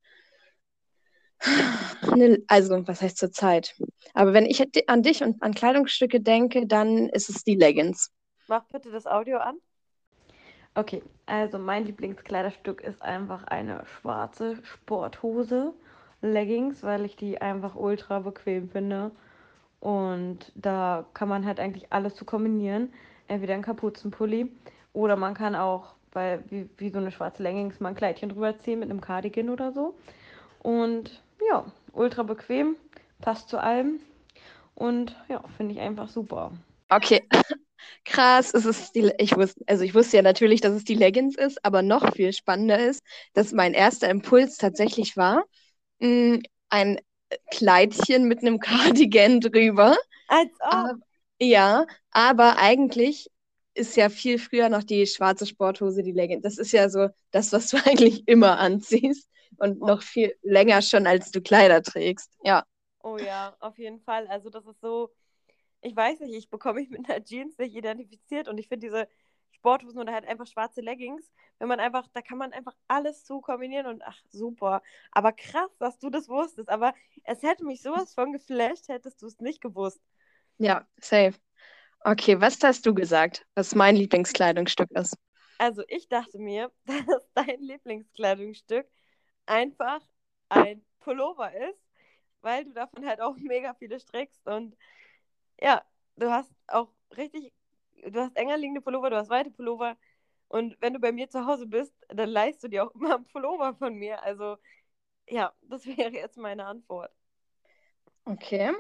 [2.11, 3.75] eine, also was heißt zurzeit?
[4.13, 8.11] Aber wenn ich an dich und an Kleidungsstücke denke, dann ist es die Leggings.
[8.47, 9.57] Mach bitte das Audio an.
[10.75, 15.73] Okay, also mein Lieblingskleiderstück ist einfach eine schwarze Sporthose,
[16.27, 19.11] Leggings, weil ich die einfach ultra bequem finde.
[19.79, 22.93] Und da kann man halt eigentlich alles zu kombinieren.
[23.27, 24.51] Entweder ein Kapuzenpulli
[24.93, 28.59] oder man kann auch, weil wie, wie so eine schwarze Leggings, mal ein Kleidchen drüber
[28.59, 29.95] ziehen mit einem Cardigan oder so.
[30.63, 32.75] Und ja, ultra bequem,
[33.21, 33.99] passt zu allem.
[34.75, 36.51] Und ja, finde ich einfach super.
[36.89, 37.21] Okay,
[38.05, 41.37] Krass, es ist die, ich wusste, also ich wusste ja natürlich, dass es die Leggings
[41.37, 45.43] ist, aber noch viel spannender ist, dass mein erster Impuls tatsächlich war,
[46.03, 46.39] mh,
[46.69, 46.99] ein
[47.51, 49.95] Kleidchen mit einem Cardigan drüber.
[50.27, 50.91] Als ob.
[50.91, 50.97] Aber,
[51.41, 53.29] ja, aber eigentlich
[53.75, 56.43] ist ja viel früher noch die schwarze Sporthose die Leggings.
[56.43, 59.85] Das ist ja so das, was du eigentlich immer anziehst und Oh.
[59.85, 62.31] noch viel länger schon, als du Kleider trägst.
[62.43, 62.63] Ja.
[63.03, 64.27] Oh ja, auf jeden Fall.
[64.27, 65.11] Also das ist so,
[65.81, 69.07] ich weiß nicht, ich bekomme mich mit einer Jeans nicht identifiziert und ich finde diese
[69.63, 73.39] Sporthosen oder halt einfach schwarze Leggings, wenn man einfach, da kann man einfach alles zu
[73.39, 74.81] kombinieren und ach, super.
[75.13, 76.67] Aber krass, dass du das wusstest.
[76.67, 80.01] Aber es hätte mich sowas von geflasht, hättest du es nicht gewusst.
[80.57, 81.35] Ja, safe.
[82.03, 85.15] Okay, was hast du gesagt, was mein Lieblingskleidungsstück ist?
[85.57, 86.69] Also ich dachte mir,
[87.07, 88.85] dass dein Lieblingskleidungsstück
[89.45, 90.01] einfach
[90.49, 91.79] ein Pullover ist,
[92.41, 94.75] weil du davon halt auch mega viele strickst und
[95.61, 95.81] ja,
[96.17, 97.53] du hast auch richtig,
[98.11, 99.97] du hast enger liegende Pullover, du hast weite Pullover
[100.49, 103.25] und wenn du bei mir zu Hause bist, dann leihst du dir auch immer einen
[103.27, 104.23] Pullover von mir.
[104.23, 104.57] Also
[105.29, 107.11] ja, das wäre jetzt meine Antwort.
[108.27, 108.71] Okay.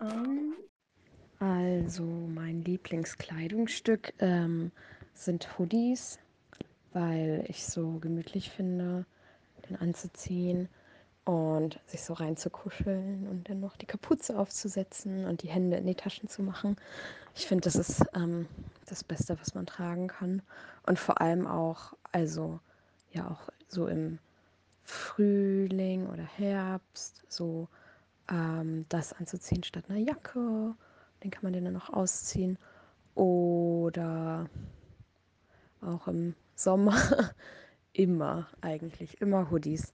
[0.00, 0.54] Ähm,
[1.40, 4.70] Also, mein Lieblingskleidungsstück ähm,
[5.14, 6.18] sind Hoodies,
[6.92, 9.06] weil ich so gemütlich finde,
[9.68, 10.68] den anzuziehen
[11.24, 15.94] und sich so reinzukuscheln und dann noch die Kapuze aufzusetzen und die Hände in die
[15.94, 16.76] Taschen zu machen.
[17.34, 18.46] Ich finde, das ist ähm,
[18.86, 20.42] das Beste, was man tragen kann.
[20.84, 22.58] Und vor allem auch, also
[23.12, 24.18] ja, auch so im
[24.82, 27.68] Frühling oder Herbst, so
[28.28, 30.74] ähm, das anzuziehen statt einer Jacke.
[31.22, 32.58] Den kann man dann noch ausziehen.
[33.14, 34.48] Oder
[35.80, 36.96] auch im Sommer
[37.92, 39.92] immer eigentlich, immer Hoodies.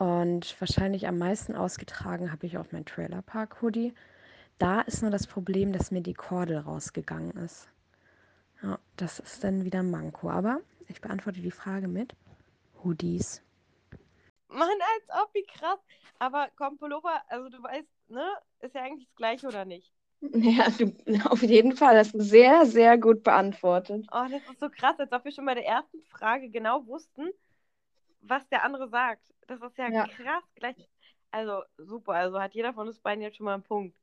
[0.00, 3.92] Und wahrscheinlich am meisten ausgetragen habe ich auch mein Trailerpark-Hoodie.
[4.56, 7.68] Da ist nur das Problem, dass mir die Kordel rausgegangen ist.
[8.62, 10.30] Ja, das ist dann wieder ein Manko.
[10.30, 12.14] Aber ich beantworte die Frage mit
[12.82, 13.42] Hoodies.
[14.48, 15.78] Mann, als ob, wie krass.
[16.18, 18.24] Aber komm, Pullover, also du weißt, ne,
[18.60, 19.92] ist ja eigentlich das Gleiche oder nicht?
[20.32, 20.94] ja, du,
[21.28, 24.06] auf jeden Fall hast du sehr, sehr gut beantwortet.
[24.10, 27.28] Oh, das ist so krass, als ob wir schon bei der ersten Frage genau wussten,
[28.20, 29.22] was der andere sagt.
[29.46, 30.06] Das ist ja, Ja.
[30.06, 30.44] krass.
[30.54, 30.76] Gleich,
[31.30, 33.96] also super, also hat jeder von uns beiden jetzt schon mal einen Punkt.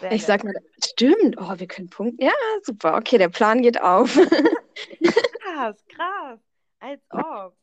[0.00, 1.36] Sehr Ich sag mal, stimmt.
[1.38, 2.22] Oh, wir können punkten.
[2.24, 2.96] Ja, super.
[2.96, 4.14] Okay, der Plan geht auf.
[5.40, 6.40] Krass, krass.
[6.80, 7.56] Als ob.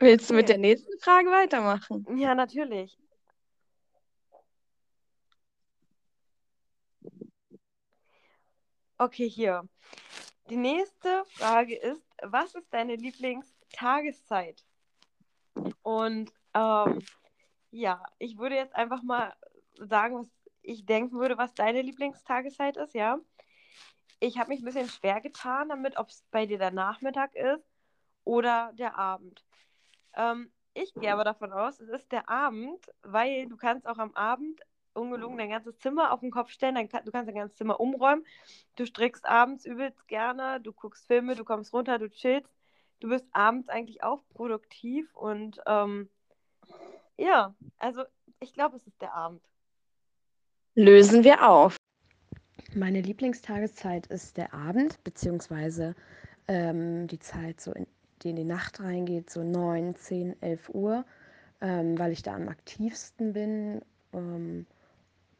[0.00, 0.54] Willst du mit Okay.
[0.54, 2.04] der nächsten Frage weitermachen?
[2.18, 2.98] Ja, natürlich.
[8.98, 9.68] Okay, hier.
[10.48, 14.64] Die nächste Frage ist, was ist deine Lieblingstageszeit?
[15.82, 17.00] Und ähm,
[17.70, 19.34] ja, ich würde jetzt einfach mal
[19.78, 20.28] sagen, was
[20.62, 23.18] ich denken würde, was deine Lieblingstageszeit ist, ja.
[24.18, 27.64] Ich habe mich ein bisschen schwer getan damit, ob es bei dir der Nachmittag ist
[28.24, 29.42] oder der Abend.
[30.14, 34.14] Ähm, ich gehe aber davon aus, es ist der Abend, weil du kannst auch am
[34.14, 34.60] Abend
[34.92, 38.24] ungelogen dein ganzes Zimmer auf den Kopf stellen, dann du kannst dein ganzes Zimmer umräumen,
[38.76, 42.50] du strickst abends übelst gerne, du guckst Filme, du kommst runter, du chillst,
[43.00, 46.08] du bist abends eigentlich auch produktiv und ähm,
[47.16, 48.04] ja, also
[48.38, 49.42] ich glaube, es ist der Abend.
[50.74, 51.76] Lösen wir auf.
[52.74, 55.94] Meine Lieblingstageszeit ist der Abend, beziehungsweise
[56.46, 57.86] ähm, die Zeit, so in,
[58.22, 61.04] die in die Nacht reingeht, so 9, 10, 11 Uhr,
[61.60, 63.82] ähm, weil ich da am aktivsten bin.
[64.12, 64.66] Ähm,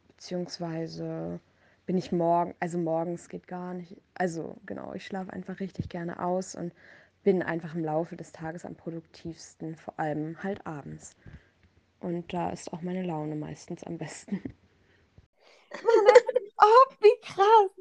[0.07, 1.39] beziehungsweise
[1.85, 3.97] bin ich morgen, also morgens geht gar nicht.
[4.13, 6.73] Also genau, ich schlafe einfach richtig gerne aus und
[7.23, 11.15] bin einfach im Laufe des Tages am produktivsten, vor allem halt abends.
[12.01, 14.41] Und da ist auch meine Laune meistens am besten.
[16.61, 17.71] Oh, wie krass!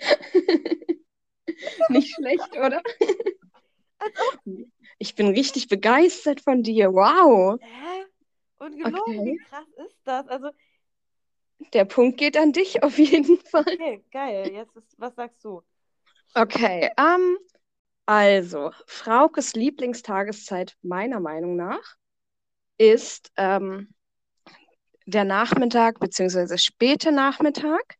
[1.88, 2.82] Nicht schlecht, oder?
[4.98, 6.92] Ich bin richtig begeistert von dir.
[6.92, 7.58] Wow.
[7.60, 8.06] Hä?
[8.58, 9.24] Und gelogen, Okay.
[9.24, 10.26] wie krass ist das?
[10.28, 10.50] Also,
[11.74, 13.64] Der Punkt geht an dich auf jeden Fall.
[13.66, 14.52] okay, geil.
[14.52, 15.62] Jetzt ist, was sagst du?
[16.34, 17.38] Okay, ähm,
[18.06, 21.96] also, Fraukes Lieblingstageszeit meiner Meinung nach
[22.78, 23.94] ist ähm,
[25.06, 27.96] der Nachmittag beziehungsweise späte Nachmittag,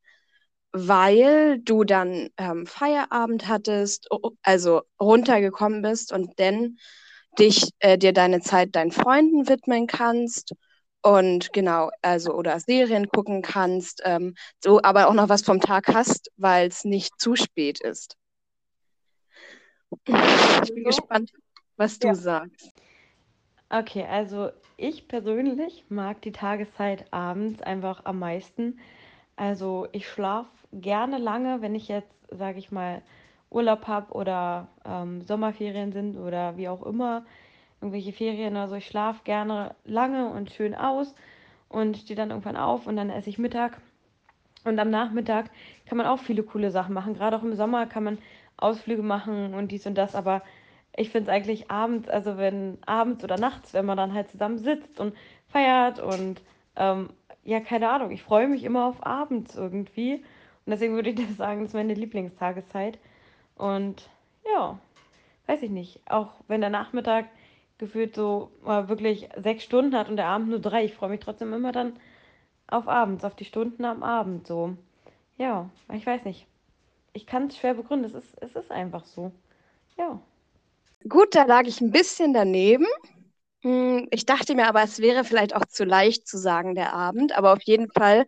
[0.73, 4.09] weil du dann ähm, Feierabend hattest,
[4.43, 6.79] also runtergekommen bist und dann
[7.39, 10.53] dich äh, dir deine Zeit deinen Freunden widmen kannst
[11.03, 15.89] und genau, also oder Serien gucken kannst, ähm, so aber auch noch was vom Tag
[15.89, 18.17] hast, weil es nicht zu spät ist.
[20.63, 20.85] Ich bin So.
[20.85, 21.33] gespannt,
[21.77, 22.15] was du Ja.
[22.15, 22.73] sagst.
[23.71, 28.79] Okay, also ich persönlich mag die Tageszeit abends einfach am meisten.
[29.37, 33.03] Also ich schlafe gerne lange, wenn ich jetzt, sage ich mal,
[33.51, 37.25] Urlaub habe oder ähm, Sommerferien sind oder wie auch immer,
[37.81, 38.75] irgendwelche Ferien oder so.
[38.77, 41.15] Ich schlafe gerne lange und schön aus
[41.69, 43.81] und stehe dann irgendwann auf und dann esse ich Mittag.
[44.65, 45.51] Und am Nachmittag
[45.87, 47.15] kann man auch viele coole Sachen machen.
[47.15, 48.19] Gerade auch im Sommer kann man
[48.57, 50.43] Ausflüge machen und dies und das, aber
[50.97, 54.59] ich finde es eigentlich abends, also wenn abends oder nachts, wenn man dann halt zusammen
[54.59, 55.15] sitzt und
[55.49, 56.41] feiert und
[56.77, 57.11] ähm,
[57.45, 60.15] ja, keine Ahnung, ich freue mich immer auf abends irgendwie.
[60.15, 62.99] Und deswegen würde ich das sagen, das ist meine Lieblingstageszeit.
[63.57, 64.09] Und
[64.45, 64.79] ja,
[65.47, 66.01] weiß ich nicht.
[66.11, 67.27] Auch wenn der Nachmittag
[67.79, 71.21] gefühlt so äh, wirklich sechs Stunden hat und der Abend nur drei, ich freue mich
[71.21, 71.93] trotzdem immer dann
[72.69, 74.77] auf abends, auf die Stunden am Abend so.
[75.39, 76.47] Ja, ich weiß nicht.
[77.17, 79.33] Ich kann es schwer begründen, es ist, es ist einfach so.
[79.99, 80.21] Ja.
[81.09, 82.87] Gut, da lag ich ein bisschen daneben.
[83.63, 87.33] Hm, ich dachte mir aber, es wäre vielleicht auch zu leicht zu sagen, der Abend,
[87.37, 88.27] aber auf jeden Fall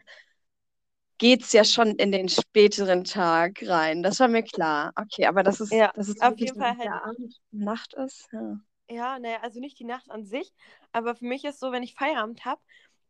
[1.19, 4.03] geht es ja schon in den späteren Tag rein.
[4.03, 4.93] Das war mir klar.
[4.97, 6.91] Okay, aber das ist, Ja, das ist auf jeden Fall halt.
[6.93, 8.29] Abend, Nacht ist.
[8.33, 8.61] Ja.
[8.91, 10.53] Ja, naja, also nicht die Nacht an sich,
[10.93, 12.61] aber für mich ist so, wenn ich Feierabend habe,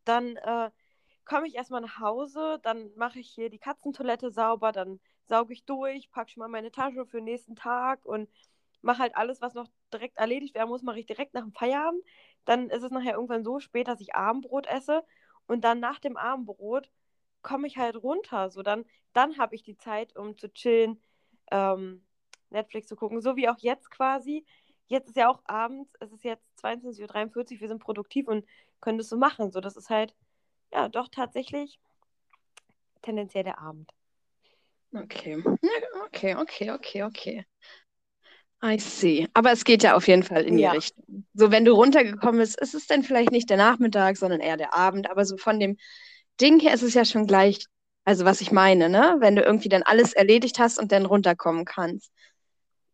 [0.03, 0.71] dann äh,
[1.25, 5.63] komme ich erstmal nach Hause, dann mache ich hier die Katzentoilette sauber, dann sauge ich
[5.65, 8.29] durch, packe schon mal meine Tasche für den nächsten Tag und
[8.81, 12.03] mache halt alles, was noch direkt erledigt werden muss, mache ich direkt nach dem Feierabend.
[12.45, 15.03] Dann ist es nachher irgendwann so spät, dass ich Abendbrot esse
[15.47, 16.89] und dann nach dem Abendbrot
[17.41, 18.49] komme ich halt runter.
[18.49, 21.01] So dann, dann habe ich die Zeit, um zu chillen,
[21.51, 22.05] ähm,
[22.49, 24.45] Netflix zu gucken, so wie auch jetzt quasi.
[24.87, 28.45] Jetzt ist ja auch abends, es ist jetzt 22.43 Uhr, wir sind produktiv und
[28.81, 29.51] können das so machen.
[29.51, 30.15] So, das ist halt,
[30.73, 31.79] ja, doch tatsächlich
[33.01, 33.91] tendenziell der Abend.
[34.95, 35.37] Okay.
[36.05, 37.45] Okay, okay, okay, okay.
[38.61, 39.27] I see.
[39.33, 40.71] Aber es geht ja auf jeden Fall in die Ja.
[40.71, 41.25] Richtung.
[41.33, 44.73] So, wenn du runtergekommen bist, ist es dann vielleicht nicht der Nachmittag, sondern eher der
[44.73, 45.09] Abend.
[45.09, 45.77] Aber so von dem
[46.41, 47.65] Ding her ist es ja schon gleich,
[48.03, 49.17] also was ich meine, ne?
[49.19, 52.11] Wenn du irgendwie dann alles erledigt hast und dann runterkommen kannst.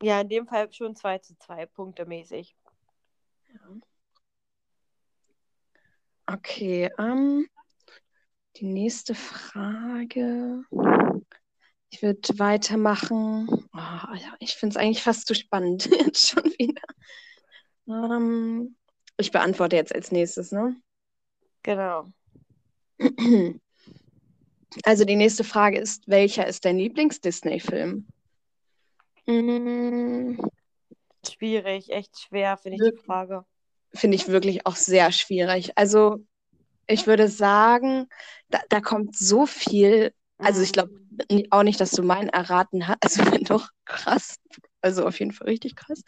[0.01, 2.55] Ja, in dem Fall schon 2 zu 2 Punkte mäßig.
[6.27, 7.47] Okay, ähm,
[8.57, 10.63] die nächste Frage.
[11.95, 13.47] Ich würde weitermachen.
[13.49, 16.81] Oh, ja, ich finde es eigentlich fast zu spannend jetzt schon wieder.
[17.87, 18.75] Ähm,
[19.15, 20.75] ich beantworte jetzt als nächstes, ne?
[21.63, 22.11] Genau.
[24.83, 28.05] Also die nächste Frage ist, welcher ist dein Lieblings-Disney-Film?
[29.25, 30.37] Mm,
[31.25, 33.05] Schwierig, echt schwer, finde ich die?
[33.05, 33.45] Frage.
[33.93, 35.77] Finde ich wirklich auch sehr schwierig.
[35.77, 36.17] Also
[36.87, 38.09] ich würde sagen,
[38.49, 40.13] da, da kommt so viel.
[40.37, 40.91] Also ich glaube
[41.51, 42.97] auch nicht, dass du meinen erraten hast.
[43.03, 44.37] Also wenn doch, krass.
[44.81, 46.03] Also auf jeden Fall richtig krass.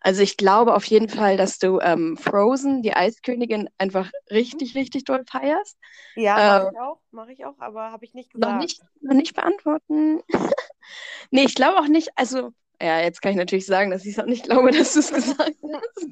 [0.00, 5.04] Also ich glaube auf jeden Fall, dass du ähm, Frozen, die Eiskönigin, einfach richtig, richtig
[5.04, 5.76] doll feierst.
[6.14, 8.58] Ja, Äh, mache ich auch, mache ich auch, aber habe ich nicht Noch gesagt.
[8.60, 10.20] nicht, noch nicht beantworten.
[11.30, 14.18] Nee, ich glaube auch nicht, also, ja, jetzt kann ich natürlich sagen, dass ich es
[14.18, 16.08] auch nicht glaube, dass du es gesagt hast.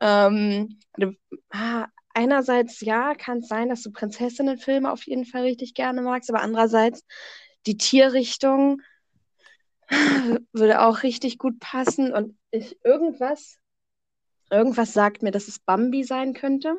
[0.00, 1.12] Ähm, du,
[1.50, 6.30] ah, einerseits, ja, kann es sein, dass du Prinzessinnenfilme auf jeden Fall richtig gerne magst,
[6.30, 7.04] aber andererseits
[7.66, 8.82] die Tierrichtung
[10.52, 13.58] würde auch richtig gut passen und ich, irgendwas,
[14.50, 16.78] irgendwas sagt mir, dass es Bambi sein könnte,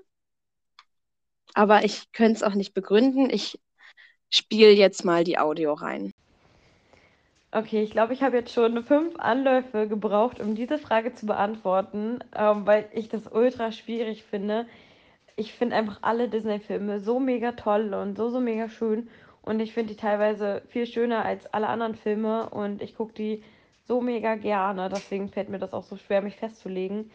[1.54, 3.30] aber ich könnte es auch nicht begründen.
[3.30, 3.60] Ich
[4.30, 6.14] spiele jetzt mal die Audio rein.
[7.52, 12.20] Okay, ich glaube, ich habe jetzt schon fünf Anläufe gebraucht, um diese Frage zu beantworten,
[12.36, 14.68] ähm, weil ich das ultra schwierig finde.
[15.40, 19.10] Ich finde einfach alle Disney-Filme so mega toll und so, so mega schön.
[19.42, 23.42] Und ich finde die teilweise viel schöner als alle anderen Filme und ich gucke die
[23.88, 24.90] so mega gerne.
[24.90, 27.10] Deswegen fällt mir das auch so schwer, mich festzulegen.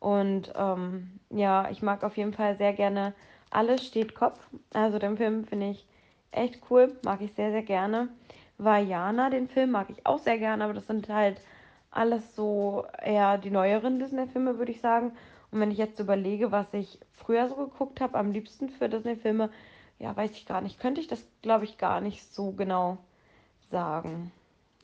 [0.00, 3.14] Und ähm, ja, ich mag auf jeden Fall sehr gerne
[3.50, 4.40] Alles steht Kopf.
[4.74, 5.86] Also den Film finde ich
[6.32, 8.08] echt cool, mag ich sehr, sehr gerne.
[8.58, 11.40] Vajana, den Film, mag ich auch sehr gerne, aber das sind halt
[11.92, 15.12] alles so eher die neueren Disney-Filme, würde ich sagen.
[15.50, 19.50] Und wenn ich jetzt überlege, was ich früher so geguckt habe, am liebsten für Disney-Filme,
[19.98, 20.80] ja, weiß ich gar nicht.
[20.80, 22.98] Könnte ich das, glaube ich, gar nicht so genau
[23.70, 24.32] sagen.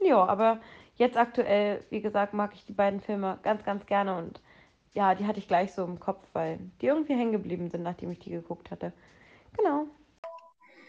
[0.02, 0.60] Ja, aber
[0.96, 4.40] jetzt aktuell, wie gesagt, mag ich die beiden Filme ganz, ganz gerne und
[4.94, 8.10] ja, die hatte ich gleich so im Kopf, weil die irgendwie hängen geblieben sind, nachdem
[8.12, 8.92] ich die geguckt hatte.
[9.56, 9.86] Genau.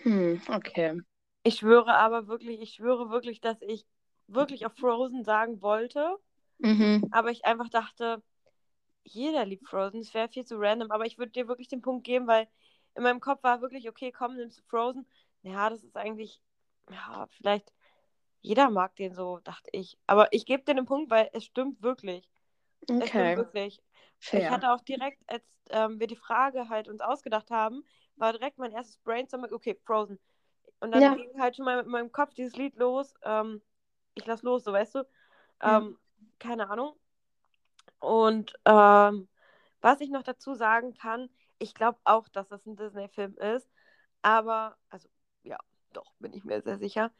[0.04, 1.00] Hm, okay.
[1.44, 3.86] Ich schwöre aber wirklich, ich schwöre wirklich, dass ich
[4.28, 6.18] wirklich auf Frozen sagen wollte,
[6.60, 7.12] Mhm.
[7.12, 8.24] aber ich einfach dachte,
[9.08, 12.06] jeder liebt Frozen, es wäre viel zu random, aber ich würde dir wirklich den Punkt
[12.06, 12.48] geben, weil
[12.96, 15.08] in meinem Kopf war wirklich, okay, komm, nimmst du Frozen.
[15.44, 16.42] Ja, das ist eigentlich,
[16.90, 17.74] ja, vielleicht
[18.42, 19.98] jeder mag den so, dachte ich.
[20.08, 22.30] Aber ich gebe dir den Punkt, weil es stimmt wirklich.
[23.00, 23.82] Es stimmt Okay, wirklich.
[24.32, 24.52] Ich fair.
[24.52, 27.84] hatte auch direkt, als ähm, wir die Frage halt uns ausgedacht haben,
[28.16, 30.20] war direkt mein erstes Brainstorming, okay, Frozen.
[30.82, 31.16] und dann Ja.
[31.16, 33.14] ging halt schon mal mit meinem Kopf dieses Lied los.
[33.24, 33.62] Ähm,
[34.16, 35.04] ich lass los, so weißt du.
[35.62, 35.98] Ähm,
[36.40, 36.96] Keine Ahnung.
[38.00, 39.28] Und ähm,
[39.82, 41.30] was ich noch dazu sagen kann,
[41.60, 43.70] ich glaube auch, dass das ein Disney-Film ist.
[44.22, 45.10] Aber, also,
[45.44, 45.58] ja,
[45.94, 47.12] doch, bin ich mir sehr sicher.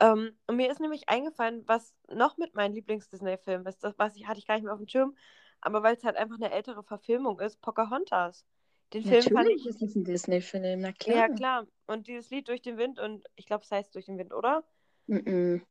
[0.00, 3.84] Ähm, und mir ist nämlich eingefallen, was noch mit meinem Lieblings-Disney-Film ist.
[3.84, 5.16] Das was ich, hatte ich gar nicht mehr auf dem Schirm.
[5.60, 8.46] Aber weil es halt einfach eine ältere Verfilmung ist, Pocahontas.
[8.92, 9.66] Den Film fand Natürlich ich.
[9.66, 11.16] ist es ein Disney-Film, na klar.
[11.16, 11.66] Ja, klar.
[11.86, 14.64] Und dieses Lied durch den Wind und ich glaube, es heißt durch den Wind, oder?
[15.08, 15.62] Mhm.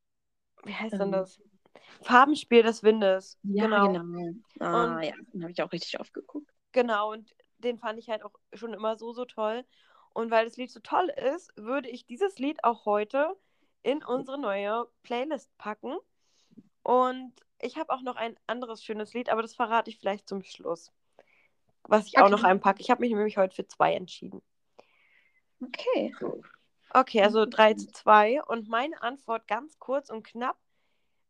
[0.63, 1.01] Wie heißt Ähm.
[1.01, 1.41] denn das?
[2.01, 3.37] Farbenspiel des Windes.
[3.43, 3.91] Ja, genau.
[3.93, 4.33] genau.
[4.59, 6.51] Ah, Und- ja, den habe ich auch richtig aufgeguckt.
[6.71, 9.65] Genau, und den fand ich halt auch schon immer so, so toll.
[10.13, 13.35] Und weil das Lied so toll ist, würde ich dieses Lied auch heute
[13.83, 15.97] in unsere neue Playlist packen.
[16.83, 20.41] Und ich habe auch noch ein anderes schönes Lied, aber das verrate ich vielleicht zum
[20.43, 20.91] Schluss.
[21.83, 22.31] Was ich auch Okay.
[22.31, 22.81] noch einpacke.
[22.81, 24.41] Ich habe mich nämlich heute für zwei entschieden.
[25.61, 26.15] Okay.
[26.93, 28.41] Okay, also 3 zu 2.
[28.43, 30.57] Und meine Antwort ganz kurz und knapp.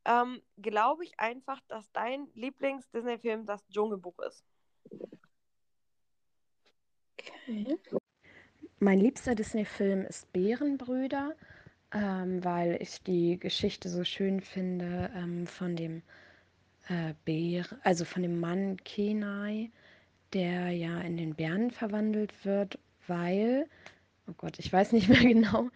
[0.06, 4.44] Ähm, Glaube ich einfach, dass dein Lieblings-Disney-Film das Dschungelbuch ist.
[7.22, 7.78] okay.
[8.80, 11.36] Mein liebster Disney-Film ist Bärenbrüder,
[11.92, 16.02] ähm, weil ich die Geschichte so schön finde ähm, von dem
[16.88, 19.70] äh, Bär, also von dem Mann Kenai,
[20.34, 23.68] der ja in den Bären verwandelt wird, weil,
[24.28, 25.70] oh Gott, ich weiß nicht mehr genau,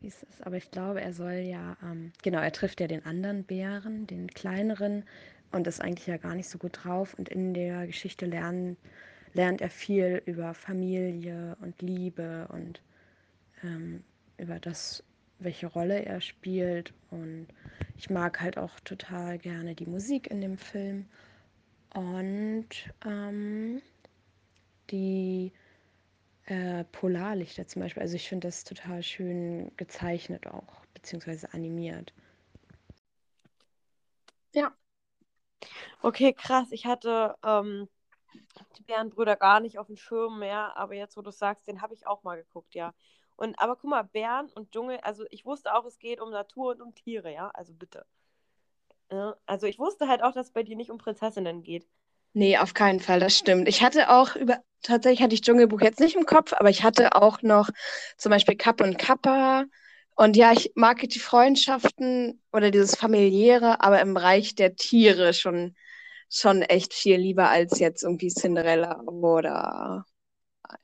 [0.00, 3.04] wie es ist, aber ich glaube, er soll ja, ähm, genau, er trifft ja den
[3.04, 5.04] anderen Bären, den kleineren,
[5.52, 7.14] und ist eigentlich ja gar nicht so gut drauf.
[7.14, 8.76] Und in der Geschichte lernen,
[9.34, 12.82] lernt er viel über Familie und Liebe und
[13.62, 14.02] ähm,
[14.36, 15.02] über das,
[15.38, 16.92] welche Rolle er spielt.
[17.10, 17.48] Und
[17.96, 21.06] ich mag halt auch total gerne die Musik in dem Film.
[21.94, 22.68] Und
[23.06, 23.80] ähm,
[24.90, 25.52] die
[26.48, 28.02] äh, Polarlichter zum Beispiel.
[28.02, 32.12] Also ich finde das total schön gezeichnet auch, beziehungsweise animiert.
[36.02, 36.68] Okay, krass.
[36.72, 37.88] Ich hatte ähm,
[38.78, 41.94] die Bärenbrüder gar nicht auf dem Schirm mehr, aber jetzt, wo du sagst, den habe
[41.94, 42.94] ich auch mal geguckt, ja.
[43.36, 46.72] Und aber guck mal, Bären und Dschungel, also ich wusste auch, es geht um Natur
[46.72, 48.04] und um Tiere, ja, also bitte.
[49.10, 51.88] Ja, also ich wusste halt auch, dass es bei dir nicht um Prinzessinnen geht.
[52.34, 53.68] Nee, auf keinen Fall, das stimmt.
[53.68, 57.14] Ich hatte auch über, tatsächlich hatte ich Dschungelbuch jetzt nicht im Kopf, aber ich hatte
[57.14, 57.70] auch noch
[58.16, 59.64] zum Beispiel Kapp und Kappa.
[60.14, 65.74] Und ja, ich mag die Freundschaften oder dieses familiäre, aber im Bereich der Tiere schon,
[66.30, 70.04] schon echt viel lieber als jetzt irgendwie Cinderella oder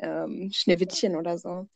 [0.01, 1.69] ähm, Schneewittchen oder so.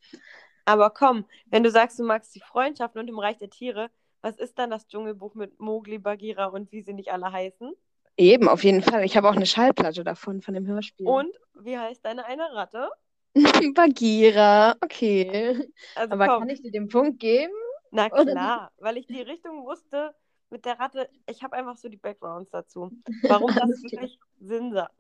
[0.65, 3.91] Aber komm, wenn du sagst, du magst die Freundschaften und im Reich der Tiere,
[4.21, 7.73] was ist dann das Dschungelbuch mit Mowgli, Bagheera und wie sie nicht alle heißen?
[8.19, 9.05] Eben, auf jeden Fall.
[9.05, 11.07] Ich habe auch eine Schallplatte davon, von dem Hörspiel.
[11.07, 12.91] Und wie heißt deine eine Ratte?
[13.75, 15.71] Bagheera, okay.
[15.95, 16.41] Also Aber komm.
[16.41, 17.55] kann ich dir den Punkt geben?
[17.93, 20.15] Na klar, weil ich die Richtung wusste
[20.51, 21.09] mit der Ratte.
[21.27, 22.91] Ich habe einfach so die Backgrounds dazu.
[23.23, 24.91] Warum das wirklich Sinsa,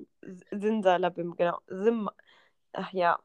[0.52, 1.58] Sinsalabim, genau.
[1.66, 2.08] Sim,
[2.72, 3.18] ach ja.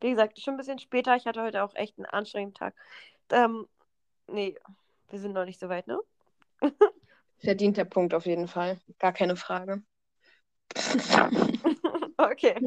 [0.00, 1.16] Wie gesagt, schon ein bisschen später.
[1.16, 2.74] Ich hatte heute auch echt einen anstrengenden Tag.
[3.30, 3.66] Ähm,
[4.28, 4.56] nee,
[5.08, 5.98] wir sind noch nicht so weit, ne?
[7.38, 8.78] Verdient der Punkt auf jeden Fall.
[8.98, 9.82] Gar keine Frage.
[12.18, 12.62] okay.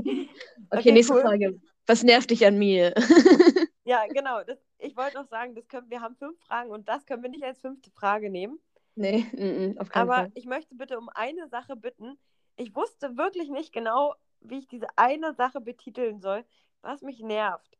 [0.72, 1.22] Okay, Okay, nächste cool.
[1.22, 1.60] Frage.
[1.88, 2.94] Was nervt dich an mir?
[3.84, 4.44] Ja, genau.
[4.44, 7.30] Das, ich wollte noch sagen, das können, wir haben fünf Fragen und das können wir
[7.30, 8.60] nicht als fünfte Frage nehmen.
[8.96, 10.32] nee, mm, mm, auf keinen Aber Fall.
[10.34, 12.18] ich möchte bitte um eine Sache bitten.
[12.56, 16.44] Ich wusste wirklich nicht genau, wie ich diese eine Sache betiteln soll,
[16.82, 17.78] was mich nervt.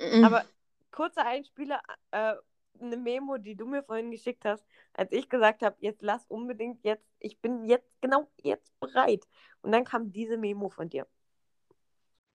[0.00, 0.44] Mm, Aber
[0.90, 1.80] kurzer Einspieler,
[2.10, 2.34] äh,
[2.80, 4.64] eine Memo, die du mir vorhin geschickt hast,
[4.94, 9.26] als ich gesagt habe, jetzt lass unbedingt jetzt, ich bin jetzt genau jetzt bereit.
[9.62, 11.06] Und dann kam diese Memo von dir.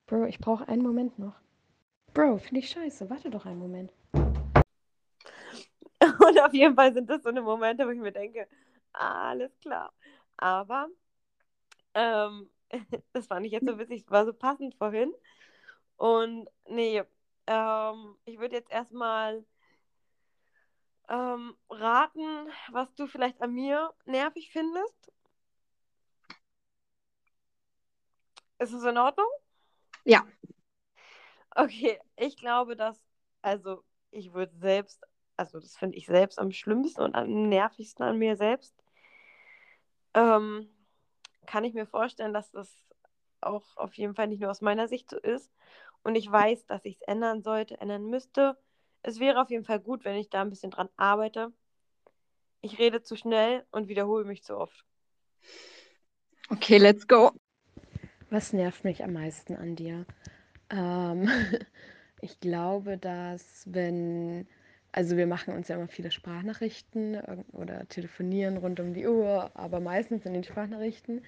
[0.07, 1.35] Bro, ich brauche einen Moment noch.
[2.13, 3.09] Bro, finde ich scheiße.
[3.09, 3.91] Warte doch einen Moment.
[6.19, 8.47] Und auf jeden Fall sind das so eine Momente, wo ich mir denke,
[8.93, 9.91] alles klar.
[10.37, 10.87] Aber
[11.93, 12.49] ähm,
[13.13, 15.13] das fand ich jetzt so witzig, war so passend vorhin.
[15.97, 17.03] Und nee,
[17.47, 19.43] ähm, ich würde jetzt erstmal
[21.09, 25.11] ähm, raten, was du vielleicht an mir nervig findest.
[28.59, 29.27] Ist es in Ordnung?
[30.05, 30.25] Ja.
[31.55, 33.01] Okay, ich glaube, dass,
[33.41, 35.01] also ich würde selbst,
[35.37, 38.75] also das finde ich selbst am schlimmsten und am nervigsten an mir selbst.
[40.13, 40.69] Ähm,
[41.45, 42.73] kann ich mir vorstellen, dass das
[43.41, 45.51] auch auf jeden Fall nicht nur aus meiner Sicht so ist.
[46.03, 48.57] Und ich weiß, dass ich es ändern sollte, ändern müsste.
[49.07, 51.53] Es wäre auf jeden Fall gut, wenn ich da ein bisschen dran arbeite.
[52.61, 54.83] Ich rede zu schnell und wiederhole mich zu oft.
[56.49, 57.31] Okay, let's go.
[58.31, 60.07] Was nervt mich am meisten an dir?
[60.71, 61.29] Ähm,
[62.21, 64.47] ich glaube, dass wenn,
[64.91, 69.81] also wir machen uns ja immer viele Sprachnachrichten oder telefonieren rund um die Uhr, aber
[69.81, 71.21] meistens in den Sprachnachrichten,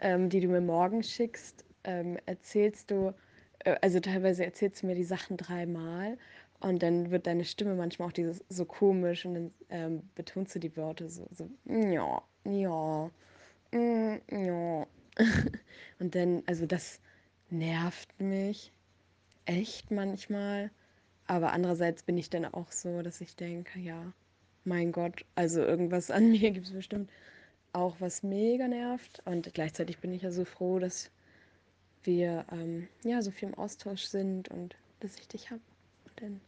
[0.00, 3.14] ähm, die du mir morgen schickst, ähm, erzählst du,
[3.60, 6.18] äh, also teilweise erzählst du mir die Sachen dreimal
[6.62, 10.58] und dann wird deine Stimme manchmal auch dieses so komisch und dann ähm, betonst du
[10.58, 13.10] die Worte so, so ja, ja,
[14.30, 14.86] ja.
[15.98, 17.00] und dann, also das
[17.50, 18.72] nervt mich
[19.44, 20.70] echt manchmal.
[21.26, 24.12] Aber andererseits bin ich dann auch so, dass ich denke, ja,
[24.64, 27.10] mein Gott, also irgendwas an mir gibt es bestimmt
[27.72, 29.22] auch, was mega nervt.
[29.24, 31.10] Und gleichzeitig bin ich ja so froh, dass
[32.04, 35.60] wir ähm, ja so viel im Austausch sind und dass ich dich habe.
[36.16, 36.40] Dann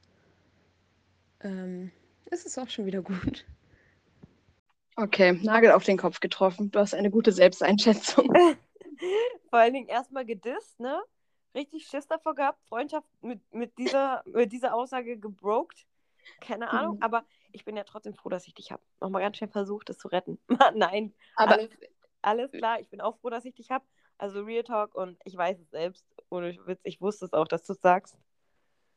[1.40, 1.90] ähm,
[2.30, 3.44] ist es auch schon wieder gut.
[4.96, 6.70] Okay, Nagel auf den Kopf getroffen.
[6.70, 8.32] Du hast eine gute Selbsteinschätzung.
[9.50, 11.02] Vor allen Dingen erstmal gedisst, ne?
[11.54, 15.86] Richtig Schiss davor gehabt, Freundschaft mit, mit, dieser, mit dieser Aussage gebrokt.
[16.40, 17.02] Keine Ahnung, mhm.
[17.02, 18.82] aber ich bin ja trotzdem froh, dass ich dich habe.
[19.00, 20.38] Nochmal ganz schnell versucht, das zu retten.
[20.74, 21.70] Nein, aber alles,
[22.22, 23.84] alles klar, ich bin auch froh, dass ich dich habe.
[24.16, 27.64] Also Real Talk und ich weiß es selbst, ohne Witz, ich wusste es auch, dass
[27.64, 28.16] du es sagst.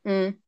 [0.04, 0.42] Mhm.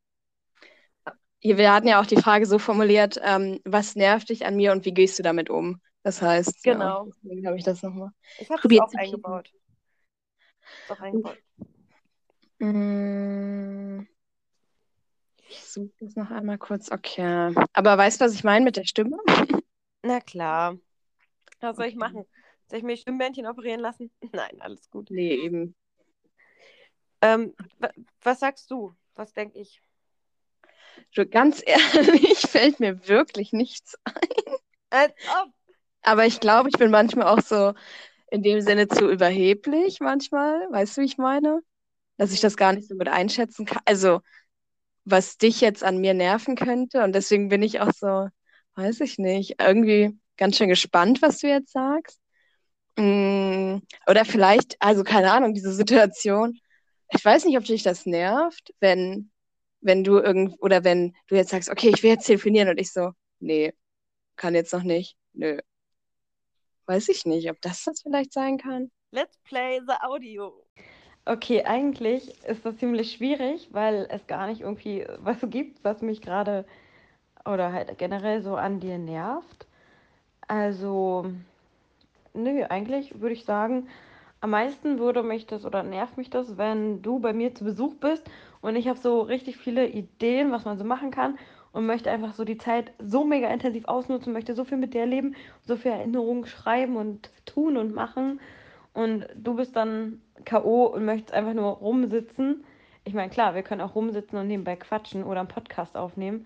[1.42, 4.86] Wir hatten ja auch die Frage so formuliert, ähm, was nervt dich an mir und
[4.86, 5.82] wie gehst du damit um?
[6.04, 7.06] Das heißt, genau.
[7.06, 8.12] Ja, deswegen habe ich das nochmal.
[8.40, 9.52] Ich habe es auch eingebaut.
[10.90, 11.38] Auch eingebaut.
[12.60, 14.02] Mm.
[15.50, 16.92] Ich suche das noch einmal kurz.
[16.92, 17.54] Okay.
[17.74, 19.18] Aber weißt du, was ich meine mit der Stimme?
[20.04, 20.78] Na klar.
[21.60, 22.26] Was soll ich machen?
[22.68, 24.12] Soll ich mir Stimmbändchen operieren lassen?
[24.32, 25.10] Nein, alles gut.
[25.10, 25.76] Nee, eben.
[27.22, 27.56] Ähm,
[28.22, 28.94] was sagst du?
[29.16, 29.82] Was denke ich?
[31.16, 34.56] Du, ganz ehrlich, fällt mir wirklich nichts ein.
[34.89, 35.54] Als ob.
[36.02, 37.74] Aber ich glaube, ich bin manchmal auch so
[38.32, 40.68] in dem Sinne zu überheblich manchmal.
[40.72, 41.62] Weißt du, wie ich meine?
[42.18, 43.82] Dass ich das gar nicht so gut einschätzen kann.
[43.86, 44.22] Also,
[45.06, 47.04] was dich jetzt an mir nerven könnte.
[47.04, 48.28] Und deswegen bin ich auch so,
[48.76, 52.20] weiß ich nicht, irgendwie ganz schön gespannt, was du jetzt sagst.
[52.97, 56.60] Mm, oder vielleicht, also keine Ahnung, diese Situation.
[57.10, 59.32] Ich weiß nicht, ob dich das nervt, wenn,
[59.82, 62.92] wenn du irgend oder wenn du jetzt sagst, okay, ich will jetzt telefonieren und ich
[62.92, 63.74] so, nee,
[64.36, 65.16] kann jetzt noch nicht.
[65.34, 65.60] Nö.
[66.86, 68.92] Weiß ich nicht, ob das das vielleicht sein kann.
[69.12, 70.54] Let's play the audio.
[71.26, 76.22] Okay, eigentlich ist das ziemlich schwierig, weil es gar nicht irgendwie was gibt, was mich
[76.22, 76.66] gerade
[77.46, 79.68] oder halt generell so an dir nervt.
[80.48, 81.32] Also,
[82.34, 83.88] nö, eigentlich würde ich sagen,
[84.42, 87.96] am meisten würde mich das oder nervt mich das, wenn du bei mir zu Besuch
[87.96, 88.30] bist
[88.62, 91.38] und ich habe so richtig viele Ideen, was man so machen kann
[91.72, 95.02] und möchte einfach so die Zeit so mega intensiv ausnutzen, möchte so viel mit dir
[95.02, 98.40] erleben, so viel Erinnerungen schreiben und tun und machen
[98.94, 100.86] und du bist dann K.O.
[100.86, 102.64] und möchtest einfach nur rumsitzen.
[103.04, 106.46] Ich meine, klar, wir können auch rumsitzen und nebenbei quatschen oder einen Podcast aufnehmen.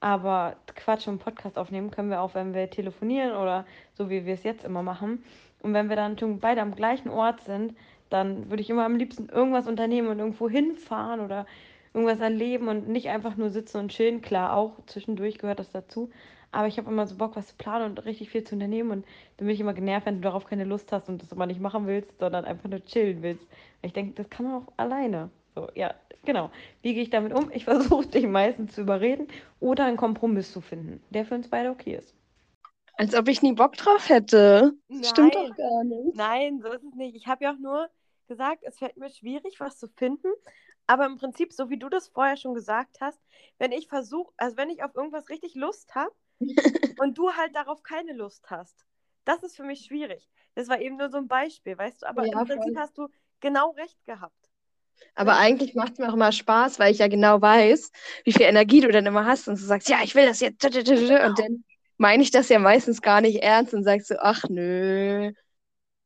[0.00, 3.64] Aber Quatsch und Podcast aufnehmen können wir auch, wenn wir telefonieren oder
[3.94, 5.22] so wie wir es jetzt immer machen.
[5.62, 7.74] Und wenn wir dann beide am gleichen Ort sind,
[8.10, 11.46] dann würde ich immer am liebsten irgendwas unternehmen und irgendwo hinfahren oder
[11.94, 14.22] irgendwas erleben und nicht einfach nur sitzen und chillen.
[14.22, 16.10] Klar, auch zwischendurch gehört das dazu.
[16.50, 18.90] Aber ich habe immer so Bock, was zu planen und richtig viel zu unternehmen.
[18.90, 19.06] Und
[19.36, 21.60] dann bin ich immer genervt, wenn du darauf keine Lust hast und das immer nicht
[21.60, 23.46] machen willst, sondern einfach nur chillen willst.
[23.80, 25.30] Ich denke, das kann man auch alleine.
[25.54, 25.94] So, ja,
[26.24, 26.50] genau.
[26.82, 27.50] Wie gehe ich damit um?
[27.52, 29.28] Ich versuche dich meistens zu überreden
[29.60, 32.14] oder einen Kompromiss zu finden, der für uns beide okay ist.
[32.94, 34.74] Als ob ich nie Bock drauf hätte.
[34.88, 36.14] Nein, Stimmt doch gar nicht.
[36.14, 37.16] Nein, so ist es nicht.
[37.16, 37.88] Ich habe ja auch nur
[38.28, 40.28] gesagt, es fällt mir schwierig, was zu finden.
[40.86, 43.20] Aber im Prinzip, so wie du das vorher schon gesagt hast,
[43.58, 46.12] wenn ich versuche, also wenn ich auf irgendwas richtig Lust habe,
[46.98, 48.84] und du halt darauf keine Lust hast.
[49.24, 50.28] Das ist für mich schwierig.
[50.54, 52.08] Das war eben nur so ein Beispiel, weißt du?
[52.08, 53.08] Aber ja, im Prinzip hast du
[53.40, 54.50] genau recht gehabt.
[55.14, 57.90] Aber eigentlich macht es mir auch immer Spaß, weil ich ja genau weiß,
[58.24, 60.64] wie viel Energie du dann immer hast und du sagst, ja, ich will das jetzt.
[60.64, 61.64] Und dann
[62.02, 65.32] meine ich das ja meistens gar nicht ernst und sagst so, ach nö.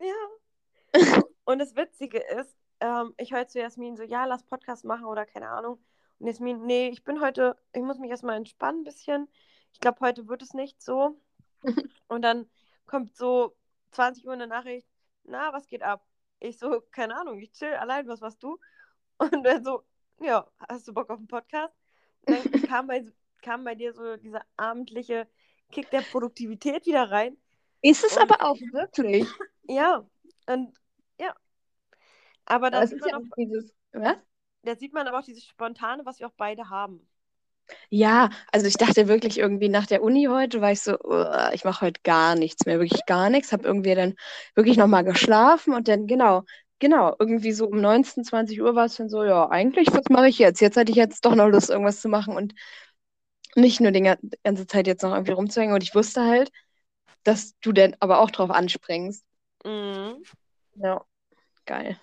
[0.00, 1.22] Ja.
[1.44, 5.26] Und das Witzige ist, ähm, ich höre zu Jasmin so, ja, lass Podcast machen oder
[5.26, 5.78] keine Ahnung.
[6.18, 9.28] Und Jasmin, nee, ich bin heute, ich muss mich erstmal entspannen ein bisschen
[9.76, 11.20] ich glaube, heute wird es nicht so.
[12.08, 12.48] Und dann
[12.86, 13.54] kommt so
[13.90, 14.88] 20 Uhr eine Nachricht,
[15.24, 16.06] na, was geht ab?
[16.40, 18.58] Ich so, keine Ahnung, ich chill allein, was warst du?
[19.18, 19.82] Und dann so,
[20.20, 21.74] ja, hast du Bock auf einen Podcast?
[22.26, 23.04] Und dann kam bei,
[23.42, 25.28] kam bei dir so dieser abendliche
[25.72, 27.36] Kick der Produktivität wieder rein.
[27.82, 29.26] Ist es und, aber auch wirklich.
[29.68, 30.06] Ja,
[30.46, 30.74] und
[31.20, 31.34] ja.
[32.44, 34.16] Aber da sieht, ja dieses, was?
[34.62, 37.06] da sieht man aber auch dieses Spontane, was wir auch beide haben.
[37.90, 41.64] Ja, also ich dachte wirklich irgendwie nach der Uni heute, war ich so, uh, ich
[41.64, 43.52] mache heute gar nichts mehr, wirklich gar nichts.
[43.52, 44.14] Habe irgendwie dann
[44.54, 46.44] wirklich nochmal geschlafen und dann, genau,
[46.78, 50.28] genau, irgendwie so um 19, 20 Uhr war es dann so, ja, eigentlich, was mache
[50.28, 50.60] ich jetzt?
[50.60, 52.54] Jetzt hätte ich jetzt doch noch Lust, irgendwas zu machen und
[53.56, 55.74] nicht nur die ga- ganze Zeit jetzt noch irgendwie rumzuhängen.
[55.74, 56.50] Und ich wusste halt,
[57.24, 59.24] dass du dann aber auch drauf anspringst.
[59.64, 60.22] Mhm.
[60.74, 61.04] Ja,
[61.66, 61.98] geil.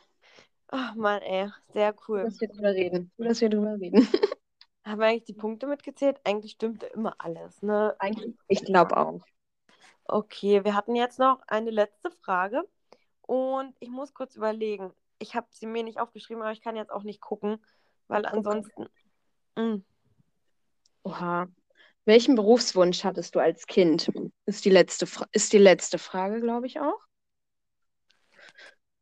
[0.70, 2.24] Ach Mann, ey, sehr cool.
[2.24, 3.12] Dass wir drüber reden.
[3.18, 4.08] Dass wir drüber reden.
[4.86, 6.20] Haben wir eigentlich die Punkte mitgezählt?
[6.26, 7.96] Eigentlich stimmte immer alles, ne?
[8.00, 9.22] Eigentlich, ich glaube auch.
[10.06, 12.68] Okay, wir hatten jetzt noch eine letzte Frage
[13.22, 14.92] und ich muss kurz überlegen.
[15.20, 17.64] Ich habe sie mir nicht aufgeschrieben, aber ich kann jetzt auch nicht gucken,
[18.08, 18.88] weil ansonsten.
[19.56, 19.78] Mm.
[21.04, 21.48] Oha.
[22.06, 24.12] Welchen Berufswunsch hattest du als Kind?
[24.46, 27.00] Ist die letzte, Fra ist die letzte Frage, glaube ich auch.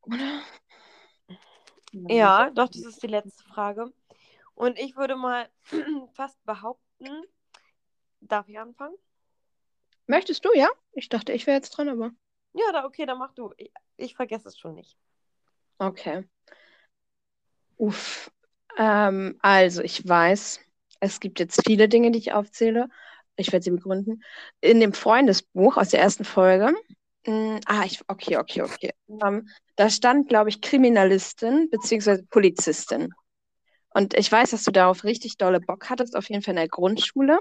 [0.02, 0.42] Oder?
[1.92, 3.92] Ja, doch, das ist die letzte Frage.
[4.54, 5.50] Und ich würde mal
[6.14, 7.24] fast behaupten,
[8.20, 8.96] darf ich anfangen?
[10.08, 10.70] Möchtest du, ja?
[10.94, 12.12] Ich dachte, ich wäre jetzt dran, aber.
[12.54, 13.54] Ja, da, okay, dann mach du.
[13.58, 14.98] Ich, ich vergesse es schon nicht.
[15.78, 16.28] Okay.
[17.78, 18.32] Uff.
[18.78, 20.60] Ähm, also, ich weiß,
[21.02, 22.88] es gibt jetzt viele Dinge, die ich aufzähle.
[23.36, 24.24] Ich werde sie begründen.
[24.62, 26.74] In dem Freundesbuch aus der ersten Folge.
[27.26, 28.92] mh, ah, ich, okay, okay, okay.
[29.24, 33.10] Ähm, da stand, glaube ich, Kriminalistin beziehungsweise Polizistin.
[33.90, 36.70] Und ich weiß, dass du darauf richtig dolle Bock hattest, auf jeden Fall in der
[36.70, 37.40] Grundschule.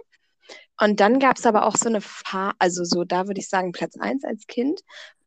[0.81, 3.73] Und dann gab es aber auch so eine Phase, also so, da würde ich sagen,
[3.73, 4.81] Platz 1 als Kind.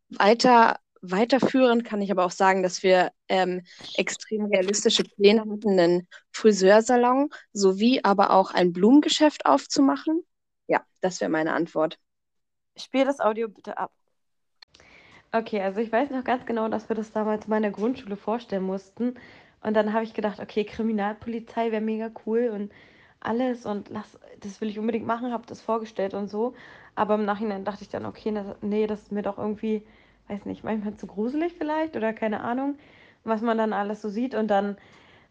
[0.09, 3.61] Weiter, weiterführend kann ich aber auch sagen, dass wir ähm,
[3.95, 10.23] extrem realistische Pläne hatten, einen Friseursalon sowie aber auch ein Blumengeschäft aufzumachen.
[10.67, 11.99] Ja, das wäre meine Antwort.
[12.77, 13.91] Spiel das Audio bitte ab.
[15.31, 18.63] Okay, also ich weiß noch ganz genau, dass wir das damals in meiner Grundschule vorstellen
[18.63, 19.15] mussten.
[19.61, 22.71] Und dann habe ich gedacht, okay, Kriminalpolizei wäre mega cool und
[23.19, 26.53] alles und lass, das will ich unbedingt machen, habe das vorgestellt und so.
[26.95, 28.31] Aber im Nachhinein dachte ich dann, okay,
[28.61, 29.85] nee, das ist mir doch irgendwie,
[30.27, 32.75] weiß nicht, manchmal zu gruselig vielleicht oder keine Ahnung,
[33.23, 34.35] was man dann alles so sieht.
[34.35, 34.77] Und dann,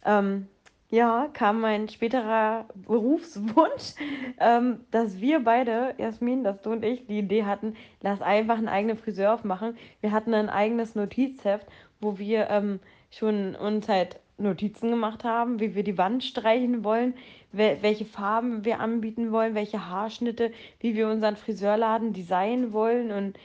[0.04, 0.46] ähm,
[0.90, 3.94] ja, kam mein späterer Berufswunsch,
[4.40, 8.68] ähm, dass wir beide, Jasmin, dass du und ich, die Idee hatten, lass einfach einen
[8.68, 9.76] eigenen Friseur aufmachen.
[10.00, 11.66] Wir hatten ein eigenes Notizheft,
[12.00, 12.80] wo wir ähm,
[13.10, 17.14] schon uns halt Notizen gemacht haben, wie wir die Wand streichen wollen,
[17.52, 23.12] wel welche Farben wir anbieten wollen, welche Haarschnitte, wie wir unseren Friseurladen designen wollen.
[23.12, 23.38] Und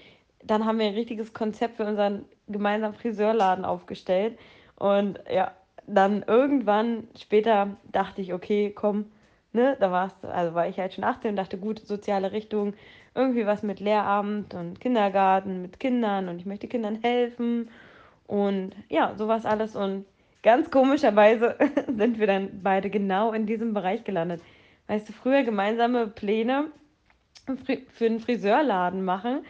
[0.52, 4.38] dann haben wir ein richtiges Konzept für unseren gemeinsamen Friseurladen aufgestellt.
[4.76, 5.52] Und ja,
[5.88, 9.06] dann irgendwann später dachte ich, okay, komm,
[9.54, 12.74] ne, da warst also war ich halt schon 18 und dachte, gut, soziale Richtung,
[13.16, 17.70] irgendwie was mit Lehramt und Kindergarten mit Kindern und ich möchte Kindern helfen
[18.28, 20.06] und ja, sowas alles und
[20.44, 21.56] ganz komischerweise
[21.98, 24.42] sind wir dann beide genau in diesem Bereich gelandet.
[24.88, 26.68] Weißt du, früher gemeinsame Pläne
[27.94, 29.46] für einen Friseurladen machen,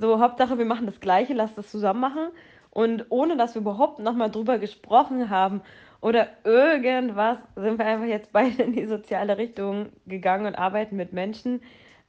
[0.00, 2.28] so Hauptsache wir machen das Gleiche, lass das zusammen machen
[2.70, 5.62] und ohne dass wir überhaupt nochmal drüber gesprochen haben
[6.00, 11.12] oder irgendwas, sind wir einfach jetzt beide in die soziale Richtung gegangen und arbeiten mit
[11.12, 11.62] Menschen,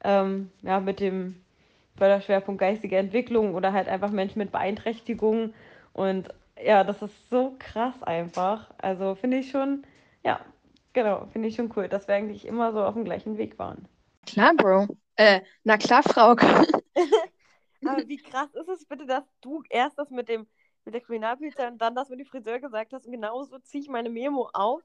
[0.04, 1.36] ähm, ja, mit dem
[1.98, 5.54] Förderschwerpunkt geistige Entwicklung oder halt einfach Menschen mit Beeinträchtigungen.
[5.94, 6.30] Und
[6.64, 8.72] ja, das ist so krass einfach.
[8.80, 9.84] Also finde ich schon,
[10.24, 10.40] ja,
[10.94, 13.88] genau, finde ich schon cool, dass wir eigentlich immer so auf dem gleichen Weg waren.
[14.26, 14.88] Klar, Bro.
[15.16, 16.36] Äh, na klar, Frau.
[17.84, 20.48] Aber wie krass ist es bitte, dass du erst das mit dem
[20.86, 23.90] mit der Kriminalpolizei und dann das mit dem Friseur gesagt hast und genauso ziehe ich
[23.90, 24.82] meine Memo auf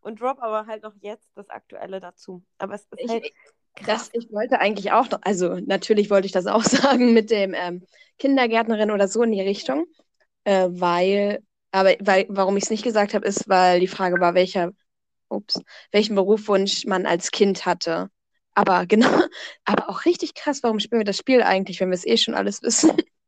[0.00, 2.44] und drop aber halt noch jetzt das Aktuelle dazu.
[2.58, 3.26] Aber es ist Ich, halt
[3.86, 7.54] das, ich wollte eigentlich auch noch, also natürlich wollte ich das auch sagen mit dem
[7.54, 7.84] ähm,
[8.18, 9.86] Kindergärtnerin oder so in die Richtung,
[10.44, 11.40] äh, weil,
[11.72, 14.72] aber weil, warum ich es nicht gesagt habe, ist, weil die Frage war, welcher,
[15.28, 15.60] ups,
[15.92, 18.10] welchen Berufswunsch man als Kind hatte.
[18.58, 19.08] Aber genau,
[19.64, 22.34] aber auch richtig krass, warum spielen wir das Spiel eigentlich, wenn wir es eh schon
[22.34, 22.92] alles wissen?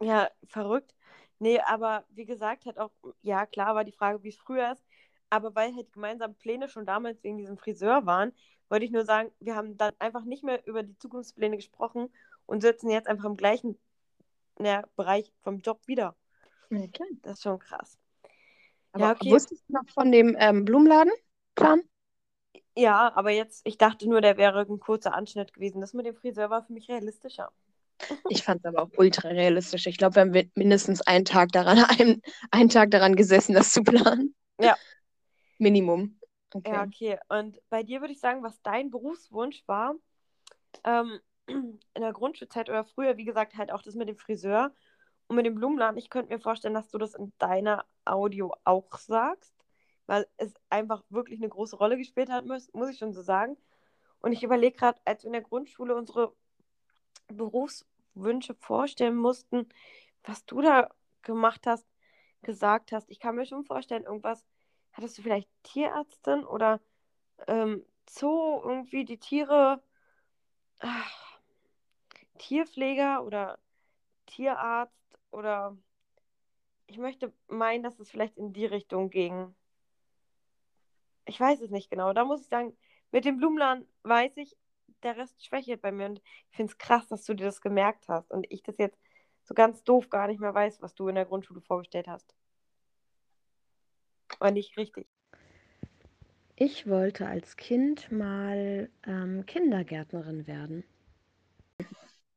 [0.00, 0.94] Ja, verrückt.
[1.38, 2.90] Nee, aber wie gesagt, halt auch,
[3.22, 4.84] ja, klar war die Frage, wie es früher ist.
[5.30, 8.32] Aber weil halt gemeinsam Pläne schon damals wegen diesem Friseur waren,
[8.68, 12.12] wollte ich nur sagen, wir haben dann einfach nicht mehr über die Zukunftspläne gesprochen
[12.46, 13.78] und sitzen jetzt einfach im gleichen
[14.60, 16.16] ja, Bereich vom Job wieder.
[16.70, 16.88] Ja.
[17.22, 17.98] Das ist schon krass.
[18.92, 19.28] Aber Ja, okay.
[19.28, 21.82] wusstest du noch von dem ähm, Blumenladenplan?
[22.76, 25.80] Ja, aber jetzt, ich dachte nur, der wäre ein kurzer Anschnitt gewesen.
[25.80, 27.50] Das mit dem Friseur war für mich realistischer.
[28.28, 29.86] Ich fand es aber auch ultra realistisch.
[29.86, 33.82] Ich glaube, wir haben mindestens einen Tag daran, einen, einen Tag daran gesessen, das zu
[33.82, 34.34] planen.
[34.60, 34.76] Ja.
[35.58, 36.18] Minimum.
[36.52, 36.72] Okay.
[36.72, 37.18] Ja, okay.
[37.28, 39.94] Und bei dir würde ich sagen, was dein Berufswunsch war,
[40.84, 44.72] ähm, in der Grundschulzeit oder früher, wie gesagt, halt auch das mit dem Friseur
[45.28, 45.98] und mit dem Blumenladen.
[45.98, 49.53] Ich könnte mir vorstellen, dass du das in deiner Audio auch sagst,
[50.06, 53.56] weil es einfach wirklich eine große Rolle gespielt hat, muss, muss ich schon so sagen.
[54.20, 56.34] Und ich überlege gerade, als wir in der Grundschule unsere
[57.28, 59.68] Berufswünsche vorstellen mussten,
[60.22, 60.90] was du da
[61.22, 61.86] gemacht hast,
[62.42, 63.10] gesagt hast.
[63.10, 64.44] Ich kann mir schon vorstellen, irgendwas,
[64.92, 66.80] hattest du vielleicht Tierärztin oder
[67.46, 69.82] ähm, Zoo, irgendwie die Tiere,
[70.80, 71.38] ach,
[72.38, 73.58] Tierpfleger oder
[74.26, 75.76] Tierarzt oder
[76.86, 79.54] ich möchte meinen, dass es vielleicht in die Richtung ging.
[81.26, 82.12] Ich weiß es nicht genau.
[82.12, 82.76] Da muss ich sagen,
[83.12, 84.56] mit dem Blumenladen weiß ich,
[85.02, 86.06] der Rest schwächelt bei mir.
[86.06, 86.18] Und
[86.50, 88.98] ich finde es krass, dass du dir das gemerkt hast und ich das jetzt
[89.44, 92.34] so ganz doof gar nicht mehr weiß, was du in der Grundschule vorgestellt hast.
[94.38, 95.06] War nicht richtig.
[96.56, 100.84] Ich wollte als Kind mal ähm, Kindergärtnerin werden.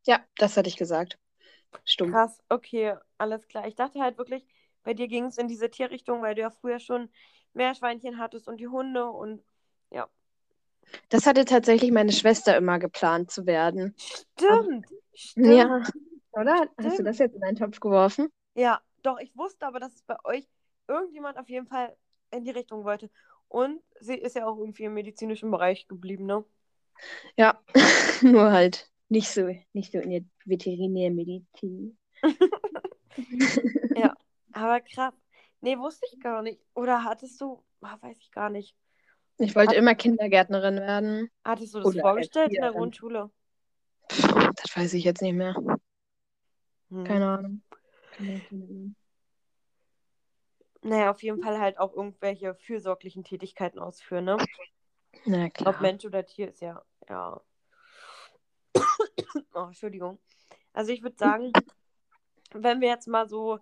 [0.05, 1.19] Ja, das hatte ich gesagt.
[1.85, 2.11] Stumm.
[2.11, 3.67] Krass, okay, alles klar.
[3.67, 4.45] Ich dachte halt wirklich,
[4.83, 7.09] bei dir ging es in diese Tierrichtung, weil du ja früher schon
[7.57, 9.43] Meerschweinchen hattest und die Hunde und
[9.91, 10.07] ja.
[11.09, 13.93] Das hatte tatsächlich meine Schwester immer geplant zu werden.
[13.97, 15.47] Stimmt, stimmt.
[15.47, 15.83] Ja,
[16.31, 16.69] oder?
[16.77, 17.07] Hast du Stimmt.
[17.09, 18.29] das jetzt in einen Topf geworfen?
[18.55, 20.47] Ja, doch, ich wusste aber, dass es bei euch
[20.87, 21.95] irgendjemand auf jeden Fall
[22.31, 23.09] in die Richtung wollte.
[23.49, 26.45] Und sie ist ja auch irgendwie im medizinischen Bereich geblieben, ne?
[27.37, 27.61] Ja,
[28.21, 31.97] nur halt nicht so, nicht so in der Veterinärmedizin.
[34.57, 35.13] Aber krass.
[35.61, 36.61] Nee, wusste ich gar nicht.
[36.73, 38.75] Oder hattest du, ah, weiß ich gar nicht.
[39.39, 41.29] Ich wollte Hat- immer Kindergärtnerin werden.
[41.43, 42.71] Hattest du das Oder vorgestellt in der.
[42.71, 43.29] Grundschule?
[44.07, 45.55] Das weiß ich jetzt nicht mehr.
[46.89, 47.03] Hm.
[47.03, 47.61] Keine Ahnung.
[50.81, 54.37] Naja, auf jeden Fall halt auch irgendwelche fürsorglichen Tätigkeiten ausführen, ne?
[55.25, 55.81] Na Ob klar.
[55.81, 57.41] Mensch oder Tier ist ja, ja.
[59.53, 60.19] oh, Entschuldigung.
[60.73, 61.51] Also ich würde sagen,
[62.53, 63.59] wenn wir jetzt mal so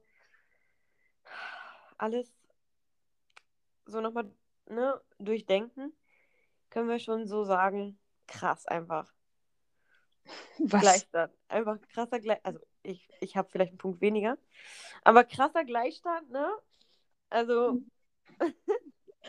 [1.97, 2.31] alles
[3.85, 4.31] so nochmal
[4.67, 5.93] ne, durchdenken,
[6.69, 9.13] können wir schon so sagen, krass einfach.
[10.57, 10.81] Was?
[10.81, 11.33] Gleichstand.
[11.47, 12.45] Einfach krasser Gleichstand.
[12.45, 14.37] Also ich, ich habe vielleicht einen Punkt weniger.
[15.03, 16.49] Aber krasser Gleichstand, ne?
[17.29, 17.81] Also,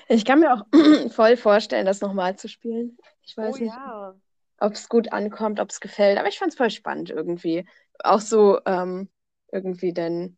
[0.08, 0.62] Ich kann mir auch
[1.10, 2.98] voll vorstellen, das nochmal zu spielen.
[3.22, 4.14] Ich weiß oh nicht, ja.
[4.58, 7.66] ob es gut ankommt, ob es gefällt, aber ich fand es voll spannend irgendwie.
[8.02, 9.08] Auch so ähm,
[9.50, 10.36] irgendwie denn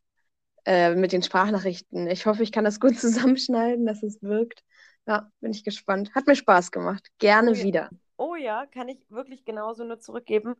[0.67, 2.07] äh, mit den Sprachnachrichten.
[2.09, 4.65] Ich hoffe, ich kann das gut zusammenschneiden, dass es wirkt.
[5.07, 6.15] Ja, bin ich gespannt.
[6.15, 7.09] Hat mir Spaß gemacht.
[7.19, 7.63] Gerne Oh ja.
[7.65, 7.91] wieder.
[8.17, 10.57] Oh ja, kann ich wirklich genauso nur zurückgeben.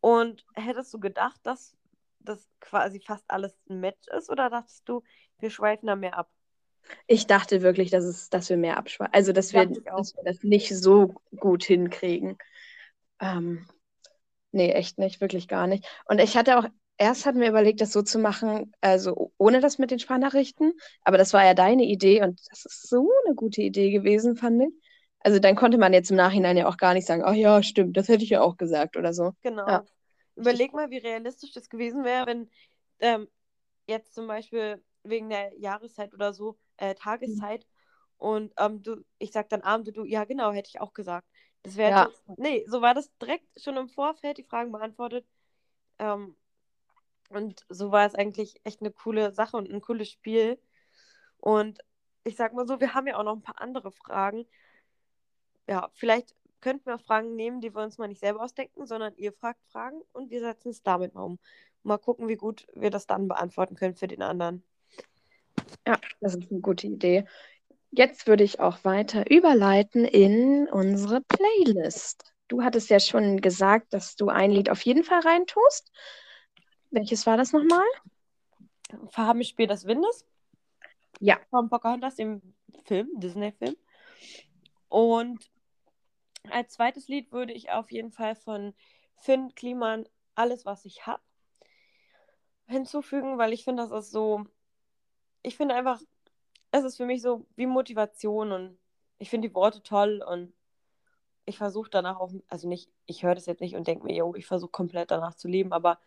[0.00, 1.76] Und hättest du gedacht, dass
[2.20, 5.02] das quasi fast alles ein Match ist oder dachtest du,
[5.38, 6.30] wir schweifen da mehr ab?
[7.06, 10.42] Ich dachte wirklich, dass es, dass wir mehr abschweifen, also dass wir, dass wir das
[10.42, 12.38] nicht so gut hinkriegen.
[13.20, 13.66] Ähm,
[14.52, 15.86] nee, echt nicht, wirklich gar nicht.
[16.06, 16.66] Und ich hatte auch,
[17.00, 21.18] erst hatten wir überlegt, das so zu machen, also ohne das mit den Sprachnachrichten, aber
[21.18, 24.68] das war ja deine Idee und das ist so eine gute Idee gewesen, fand ich.
[25.20, 27.96] Also dann konnte man jetzt im Nachhinein ja auch gar nicht sagen, ach ja, stimmt,
[27.96, 29.32] das hätte ich ja auch gesagt oder so.
[29.42, 29.66] Genau.
[29.66, 29.84] Ja.
[30.36, 32.50] Überleg mal, wie realistisch das gewesen wäre, wenn
[33.00, 33.28] ähm,
[33.86, 37.66] jetzt zum Beispiel wegen der Jahreszeit oder so, äh, Tageszeit
[38.18, 41.26] und ähm, du, ich sag dann Abend du, ja genau, hätte ich auch gesagt.
[41.62, 42.10] Das wäre Ja.
[42.36, 45.26] nee, so war das direkt schon im Vorfeld, die Fragen beantwortet.
[45.98, 46.36] Ähm,
[47.30, 50.58] und so war es eigentlich echt eine coole Sache und ein cooles Spiel.
[51.38, 51.78] Und
[52.24, 54.46] ich sag mal so, wir haben ja auch noch ein paar andere Fragen.
[55.68, 59.32] Ja, vielleicht könnten wir Fragen nehmen, die wir uns mal nicht selber ausdenken, sondern ihr
[59.32, 61.38] fragt Fragen und wir setzen es damit mal um.
[61.82, 64.62] Mal gucken, wie gut wir das dann beantworten können für den anderen.
[65.86, 67.24] Ja, das ist eine gute Idee.
[67.90, 72.34] Jetzt würde ich auch weiter überleiten in unsere Playlist.
[72.48, 75.90] Du hattest ja schon gesagt, dass du ein Lied auf jeden Fall reintust.
[76.90, 77.84] Welches war das nochmal?
[79.10, 80.26] Farbenspiel des Windes.
[81.20, 81.38] Ja.
[81.50, 82.42] Von Pocahontas, dem
[82.84, 83.76] Film, Disney-Film.
[84.88, 85.50] Und
[86.50, 88.74] als zweites Lied würde ich auf jeden Fall von
[89.16, 91.20] Finn Kliman Alles, was ich hab
[92.66, 94.44] hinzufügen, weil ich finde, das ist so,
[95.42, 96.00] ich finde einfach,
[96.70, 98.78] es ist für mich so wie Motivation und
[99.18, 100.54] ich finde die Worte toll und
[101.44, 104.34] ich versuche danach auch, also nicht, ich höre das jetzt nicht und denke mir, yo,
[104.34, 105.98] ich versuche komplett danach zu leben, aber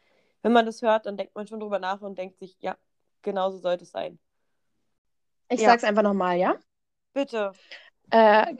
[0.43, 2.77] wenn man das hört, dann denkt man schon drüber nach und denkt sich, ja,
[3.23, 4.19] genauso sollte es sein.
[5.49, 5.69] Ich Ja.
[5.69, 6.55] sag's einfach nochmal, ja?
[7.13, 7.53] Bitte.
[8.11, 8.55] Äh,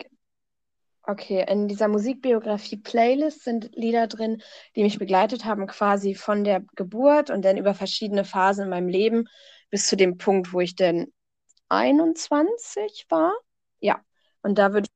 [1.04, 4.42] okay, in dieser Musikbiografie-Playlist sind Lieder drin,
[4.76, 8.88] die mich begleitet haben, quasi von der Geburt und dann über verschiedene Phasen in meinem
[8.88, 9.26] Leben
[9.70, 11.08] bis zu dem Punkt, wo ich dann
[11.70, 13.34] 21 war.
[13.80, 14.02] Ja,
[14.44, 14.94] und da würde ich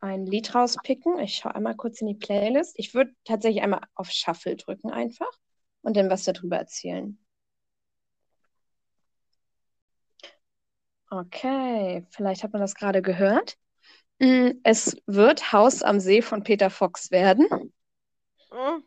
[0.00, 1.18] ein Lied rauspicken.
[1.20, 2.74] Ich schaue einmal kurz in die Playlist.
[2.78, 5.30] Ich würde tatsächlich einmal auf Shuffle drücken einfach
[5.88, 7.18] und dann was darüber erzählen.
[11.10, 13.56] Okay, vielleicht hat man das gerade gehört.
[14.20, 17.46] Mm, Es wird Haus am See von Peter Fox werden.
[18.52, 18.82] Mm,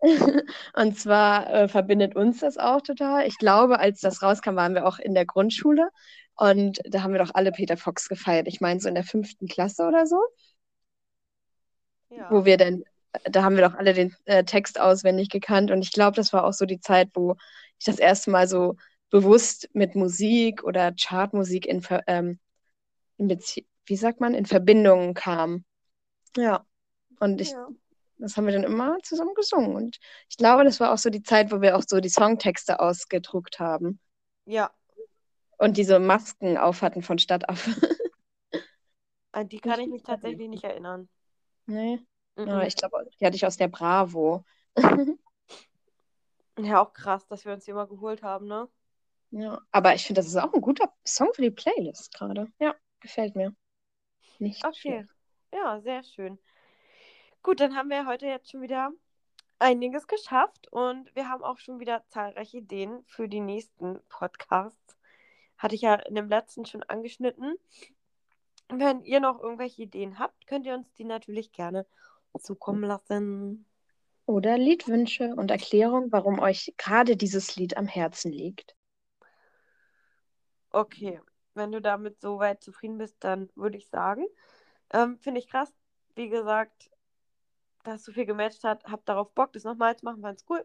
[0.74, 3.26] Und zwar äh, verbindet uns das auch total.
[3.26, 5.90] Ich glaube, als das rauskam, waren wir auch in der Grundschule
[6.36, 8.46] und da haben wir doch alle Peter Fox gefeiert.
[8.48, 10.20] Ich meine, so in der fünften Klasse oder so,
[12.10, 12.30] Ja.
[12.30, 12.84] wo wir dann,
[13.24, 16.44] da haben wir doch alle den äh, Text auswendig gekannt und ich glaube, das war
[16.44, 17.36] auch so die Zeit, wo
[17.78, 18.76] ich das erste Mal so
[19.10, 22.38] bewusst mit Musik oder Chartmusik in, ähm,
[23.16, 25.64] in Bezie wie sagt man, in Verbindung kam.
[26.36, 26.66] Ja,
[27.20, 27.68] und ich Ja.
[28.18, 29.76] das haben wir dann immer zusammen gesungen.
[29.76, 29.98] Und
[30.28, 33.60] ich glaube, das war auch so die Zeit, wo wir auch so die Songtexte ausgedruckt
[33.60, 33.98] haben
[34.46, 34.70] Ja,
[35.58, 37.70] und diese Masken auf hatten von Stadtaffe.
[39.32, 41.08] an die kann ich mich tatsächlich nicht erinnern.
[41.66, 41.98] nee.
[42.38, 42.48] Mhm.
[42.48, 44.44] Ja, ich glaube, die hatte ich aus der Bravo.
[46.58, 48.68] Ja, auch krass, dass wir uns die mal geholt haben, ne?
[49.30, 52.50] Ja, aber ich finde, das ist auch ein guter Song für die Playlist gerade.
[52.58, 53.54] Ja, gefällt mir.
[54.38, 55.04] Nicht Okay.
[55.04, 55.10] schlecht.
[55.52, 56.38] Ja, sehr schön.
[57.42, 58.90] Gut, dann haben wir heute jetzt schon wieder
[59.58, 64.96] einiges geschafft und wir haben auch schon wieder zahlreiche Ideen für die nächsten Podcasts.
[65.56, 67.56] Hatte ich ja in dem letzten schon angeschnitten.
[68.68, 71.86] Wenn ihr noch irgendwelche Ideen habt, könnt ihr uns die natürlich gerne
[72.40, 73.66] zukommen lassen.
[74.26, 78.76] Oder Liedwünsche und Erklärung, warum euch gerade dieses Lied am Herzen liegt.
[80.70, 81.20] Okay,
[81.54, 84.26] wenn du damit soweit zufrieden bist, dann würde ich sagen,
[84.92, 85.72] ähm, finde ich krass,
[86.14, 86.90] wie gesagt,
[87.84, 90.64] dass so viel gematcht hat, hab darauf Bock, das nochmal zu machen, fand's cool.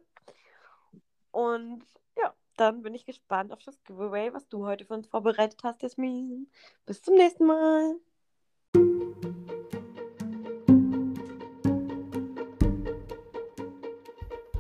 [1.32, 1.84] Und
[2.17, 5.82] ja, dann bin ich gespannt auf das Giveaway, was du heute für uns vorbereitet hast,
[5.82, 6.49] Jasmin.
[6.86, 7.95] Bis zum nächsten Mal.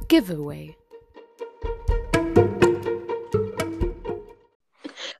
[0.07, 0.75] Giveaway.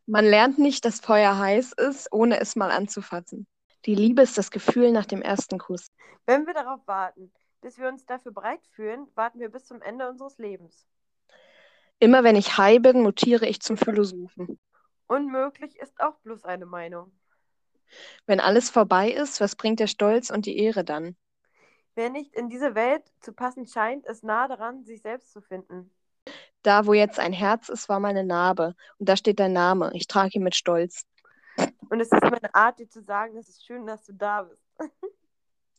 [0.06, 3.48] Man lernt nicht, dass Feuer heiß ist, ohne es mal anzufassen.
[3.86, 5.88] Die Liebe ist das Gefühl nach dem ersten Kuss.
[6.26, 7.32] Wenn wir darauf warten,
[7.62, 10.86] bis wir uns dafür bereit fühlen, warten wir bis zum Ende unseres Lebens.
[12.00, 14.60] Immer wenn ich high bin, mutiere ich zum Philosophen.
[15.08, 17.12] Unmöglich ist auch bloß eine Meinung.
[18.26, 21.16] Wenn alles vorbei ist, was bringt der Stolz und die Ehre dann?
[21.96, 25.92] Wer nicht in diese Welt zu passen scheint, ist nah daran, sich selbst zu finden.
[26.64, 28.76] Da, wo jetzt ein Herz ist, war meine Narbe.
[28.98, 29.92] Und da steht dein Name.
[29.94, 31.06] Ich trage ihn mit Stolz.
[31.90, 34.64] Und es ist meine Art, dir zu sagen, es ist schön, dass du da bist.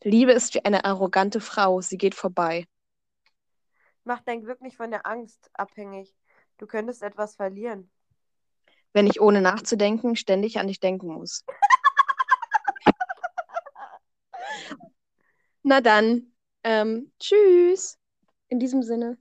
[0.03, 1.81] Liebe ist wie eine arrogante Frau.
[1.81, 2.65] Sie geht vorbei.
[4.03, 6.15] Mach dein Glück nicht von der Angst abhängig.
[6.57, 7.89] Du könntest etwas verlieren.
[8.93, 11.43] Wenn ich ohne nachzudenken ständig an dich denken muss.
[15.67, 16.31] Na dann,
[16.63, 17.97] ähm, tschüss.
[18.49, 19.17] In diesem Sinne.